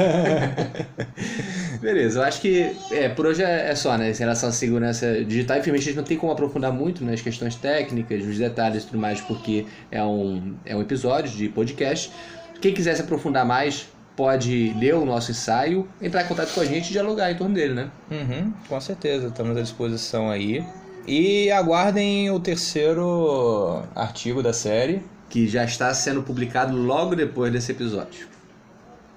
Beleza, 1.81 2.19
eu 2.19 2.23
acho 2.23 2.41
que 2.41 2.73
é, 2.91 3.09
por 3.09 3.25
hoje 3.25 3.43
é, 3.43 3.69
é 3.69 3.75
só, 3.75 3.97
né? 3.97 4.11
Em 4.11 4.13
relação 4.13 4.49
à 4.49 4.51
segurança 4.51 5.23
digital, 5.25 5.57
infelizmente 5.57 5.83
a 5.83 5.87
gente 5.87 5.97
não 5.97 6.03
tem 6.03 6.17
como 6.17 6.31
aprofundar 6.31 6.71
muito 6.71 7.03
nas 7.03 7.21
questões 7.21 7.55
técnicas, 7.55 8.23
nos 8.23 8.37
detalhes 8.37 8.83
e 8.83 8.87
tudo 8.87 8.99
mais, 8.99 9.19
porque 9.21 9.65
é 9.91 10.03
um, 10.03 10.55
é 10.65 10.75
um 10.75 10.81
episódio 10.81 11.31
de 11.31 11.49
podcast. 11.49 12.11
Quem 12.65 12.73
quiser 12.73 12.95
se 12.95 13.03
aprofundar 13.03 13.45
mais, 13.45 13.87
pode 14.15 14.73
ler 14.79 14.95
o 14.95 15.05
nosso 15.05 15.29
ensaio, 15.29 15.87
entrar 16.01 16.23
em 16.23 16.27
contato 16.27 16.51
com 16.51 16.61
a 16.61 16.65
gente 16.65 16.89
e 16.89 16.93
dialogar 16.93 17.31
em 17.31 17.35
torno 17.35 17.53
dele, 17.53 17.75
né? 17.75 17.91
Uhum, 18.09 18.51
com 18.67 18.81
certeza, 18.81 19.27
estamos 19.27 19.55
à 19.55 19.61
disposição 19.61 20.31
aí. 20.31 20.65
E 21.07 21.51
aguardem 21.51 22.31
o 22.31 22.39
terceiro 22.39 23.83
artigo 23.93 24.41
da 24.41 24.51
série. 24.51 25.03
Que 25.29 25.47
já 25.47 25.63
está 25.63 25.93
sendo 25.93 26.23
publicado 26.23 26.75
logo 26.75 27.15
depois 27.15 27.53
desse 27.53 27.71
episódio. 27.71 28.27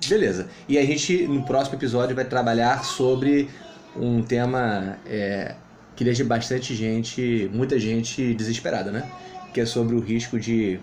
Beleza. 0.07 0.49
E 0.69 0.77
a 0.77 0.85
gente, 0.85 1.27
no 1.27 1.43
próximo 1.43 1.79
episódio, 1.79 2.15
vai 2.15 2.27
trabalhar 2.27 2.85
sobre 2.85 3.49
um 3.97 4.21
tema 4.21 4.99
é, 5.07 5.55
que 5.97 6.05
deixa 6.05 6.23
bastante 6.23 6.75
gente, 6.75 7.51
muita 7.51 7.79
gente 7.81 8.35
desesperada, 8.35 8.91
né? 8.91 9.11
Que 9.55 9.63
é 9.63 9.65
sobre 9.65 9.97
o 9.97 10.01
risco 10.01 10.39
de 10.39 10.79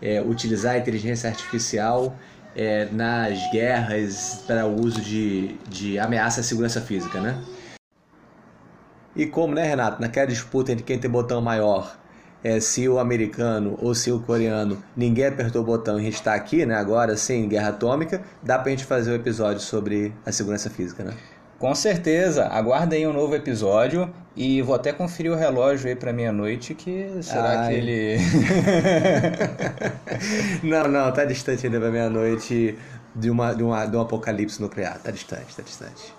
é, 0.00 0.20
utilizar 0.20 0.74
a 0.74 0.78
inteligência 0.78 1.28
artificial 1.28 2.16
é, 2.54 2.86
nas 2.90 3.38
guerras 3.50 4.42
para 4.46 4.66
o 4.66 4.80
uso 4.80 5.00
de, 5.00 5.56
de 5.68 5.98
ameaça 5.98 6.40
à 6.40 6.44
segurança 6.44 6.80
física, 6.80 7.20
né? 7.20 7.42
E 9.14 9.26
como, 9.26 9.54
né, 9.54 9.64
Renato, 9.64 10.00
naquela 10.00 10.26
disputa 10.26 10.72
entre 10.72 10.84
quem 10.84 10.98
tem 10.98 11.10
botão 11.10 11.40
maior, 11.40 11.98
é, 12.42 12.60
se 12.60 12.88
o 12.88 12.98
americano 12.98 13.76
ou 13.82 13.94
se 13.94 14.12
o 14.12 14.20
coreano, 14.20 14.82
ninguém 14.96 15.26
apertou 15.26 15.62
o 15.62 15.64
botão 15.64 15.96
e 15.98 16.02
a 16.02 16.04
gente 16.04 16.14
está 16.14 16.34
aqui, 16.34 16.64
né, 16.64 16.74
agora, 16.76 17.16
sem 17.16 17.48
guerra 17.48 17.70
atômica, 17.70 18.22
dá 18.42 18.58
pra 18.58 18.70
gente 18.70 18.84
fazer 18.84 19.10
um 19.10 19.14
episódio 19.14 19.60
sobre 19.60 20.12
a 20.24 20.30
segurança 20.30 20.70
física, 20.70 21.02
né? 21.02 21.14
Com 21.58 21.74
certeza, 21.74 22.46
aguardem 22.46 23.06
um 23.06 23.12
novo 23.12 23.34
episódio 23.34 24.08
e 24.36 24.62
vou 24.62 24.76
até 24.76 24.92
conferir 24.92 25.32
o 25.32 25.34
relógio 25.34 25.88
aí 25.88 25.96
para 25.96 26.12
meia-noite 26.12 26.72
que 26.72 27.10
será 27.20 27.62
Ai. 27.62 27.68
que 27.68 27.74
ele 27.74 28.18
Não, 30.62 30.86
não, 30.86 31.12
tá 31.12 31.24
distante 31.24 31.66
ainda 31.66 31.80
para 31.80 31.90
meia-noite 31.90 32.78
de 33.14 33.28
uma 33.28 33.52
de 33.54 33.64
uma 33.64 33.86
de 33.86 33.96
um 33.96 34.00
apocalipse 34.00 34.62
nuclear, 34.62 34.98
tá 34.98 35.10
distante, 35.10 35.56
tá 35.56 35.62
distante. 35.62 36.14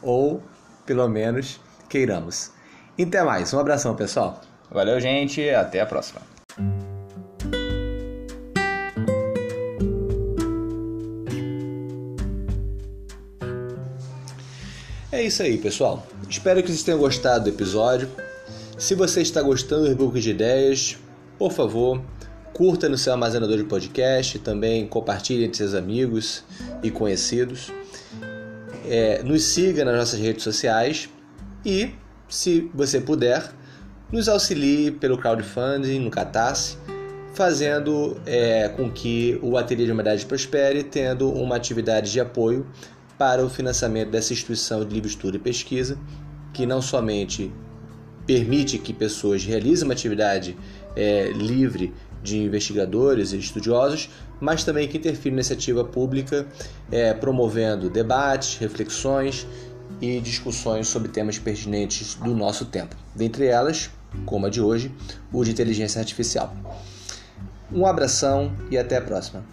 Ou 0.00 0.40
pelo 0.86 1.08
menos 1.08 1.60
queiramos. 1.88 2.52
Até 3.00 3.22
mais, 3.24 3.52
um 3.52 3.58
abração, 3.58 3.96
pessoal. 3.96 4.40
Valeu, 4.70 5.00
gente, 5.00 5.48
até 5.50 5.80
a 5.80 5.86
próxima. 5.86 6.20
É 15.18 15.24
isso 15.24 15.42
aí, 15.42 15.58
pessoal. 15.58 16.06
Espero 16.30 16.62
que 16.62 16.68
vocês 16.68 16.84
tenham 16.84 17.00
gostado 17.00 17.42
do 17.42 17.50
episódio. 17.50 18.08
Se 18.78 18.94
você 18.94 19.20
está 19.20 19.42
gostando 19.42 19.82
do 19.82 19.88
Rebook 19.88 20.20
de 20.20 20.30
Ideias, 20.30 20.96
por 21.36 21.50
favor, 21.50 22.00
curta 22.52 22.88
no 22.88 22.96
seu 22.96 23.14
armazenador 23.14 23.56
de 23.56 23.64
podcast, 23.64 24.38
também 24.38 24.86
compartilhe 24.86 25.42
entre 25.42 25.56
seus 25.56 25.74
amigos 25.74 26.44
e 26.84 26.90
conhecidos. 26.92 27.72
É, 28.88 29.20
nos 29.24 29.42
siga 29.42 29.84
nas 29.84 29.96
nossas 29.96 30.20
redes 30.20 30.44
sociais 30.44 31.08
e, 31.66 31.90
se 32.28 32.70
você 32.72 33.00
puder, 33.00 33.50
nos 34.12 34.28
auxilie 34.28 34.92
pelo 34.92 35.18
crowdfunding 35.18 35.98
no 35.98 36.12
Catarse, 36.12 36.76
fazendo 37.34 38.16
é, 38.24 38.68
com 38.68 38.88
que 38.88 39.36
o 39.42 39.56
Ateliê 39.56 39.84
de 39.84 39.90
Humanidade 39.90 40.24
prospere, 40.26 40.84
tendo 40.84 41.28
uma 41.28 41.56
atividade 41.56 42.12
de 42.12 42.20
apoio 42.20 42.64
para 43.18 43.44
o 43.44 43.50
financiamento 43.50 44.10
dessa 44.10 44.32
instituição 44.32 44.84
de 44.84 44.94
livro 44.94 45.08
estudo 45.08 45.36
e 45.36 45.40
pesquisa, 45.40 45.98
que 46.54 46.64
não 46.64 46.80
somente 46.80 47.52
permite 48.26 48.78
que 48.78 48.92
pessoas 48.92 49.44
realizem 49.44 49.86
uma 49.86 49.94
atividade 49.94 50.56
é, 50.94 51.30
livre 51.32 51.92
de 52.22 52.38
investigadores 52.38 53.32
e 53.32 53.38
estudiosos, 53.38 54.10
mas 54.40 54.64
também 54.64 54.86
que 54.86 54.98
interfere 54.98 55.30
na 55.30 55.36
iniciativa 55.36 55.84
pública, 55.84 56.46
é, 56.90 57.14
promovendo 57.14 57.88
debates, 57.88 58.56
reflexões 58.58 59.46
e 60.00 60.20
discussões 60.20 60.88
sobre 60.88 61.08
temas 61.08 61.38
pertinentes 61.38 62.14
do 62.14 62.34
nosso 62.34 62.66
tempo. 62.66 62.94
Dentre 63.14 63.46
elas, 63.46 63.90
como 64.26 64.46
a 64.46 64.50
de 64.50 64.60
hoje, 64.60 64.94
o 65.32 65.42
de 65.44 65.50
inteligência 65.50 65.98
artificial. 65.98 66.54
Um 67.72 67.86
abração 67.86 68.52
e 68.70 68.78
até 68.78 68.96
a 68.96 69.00
próxima. 69.00 69.44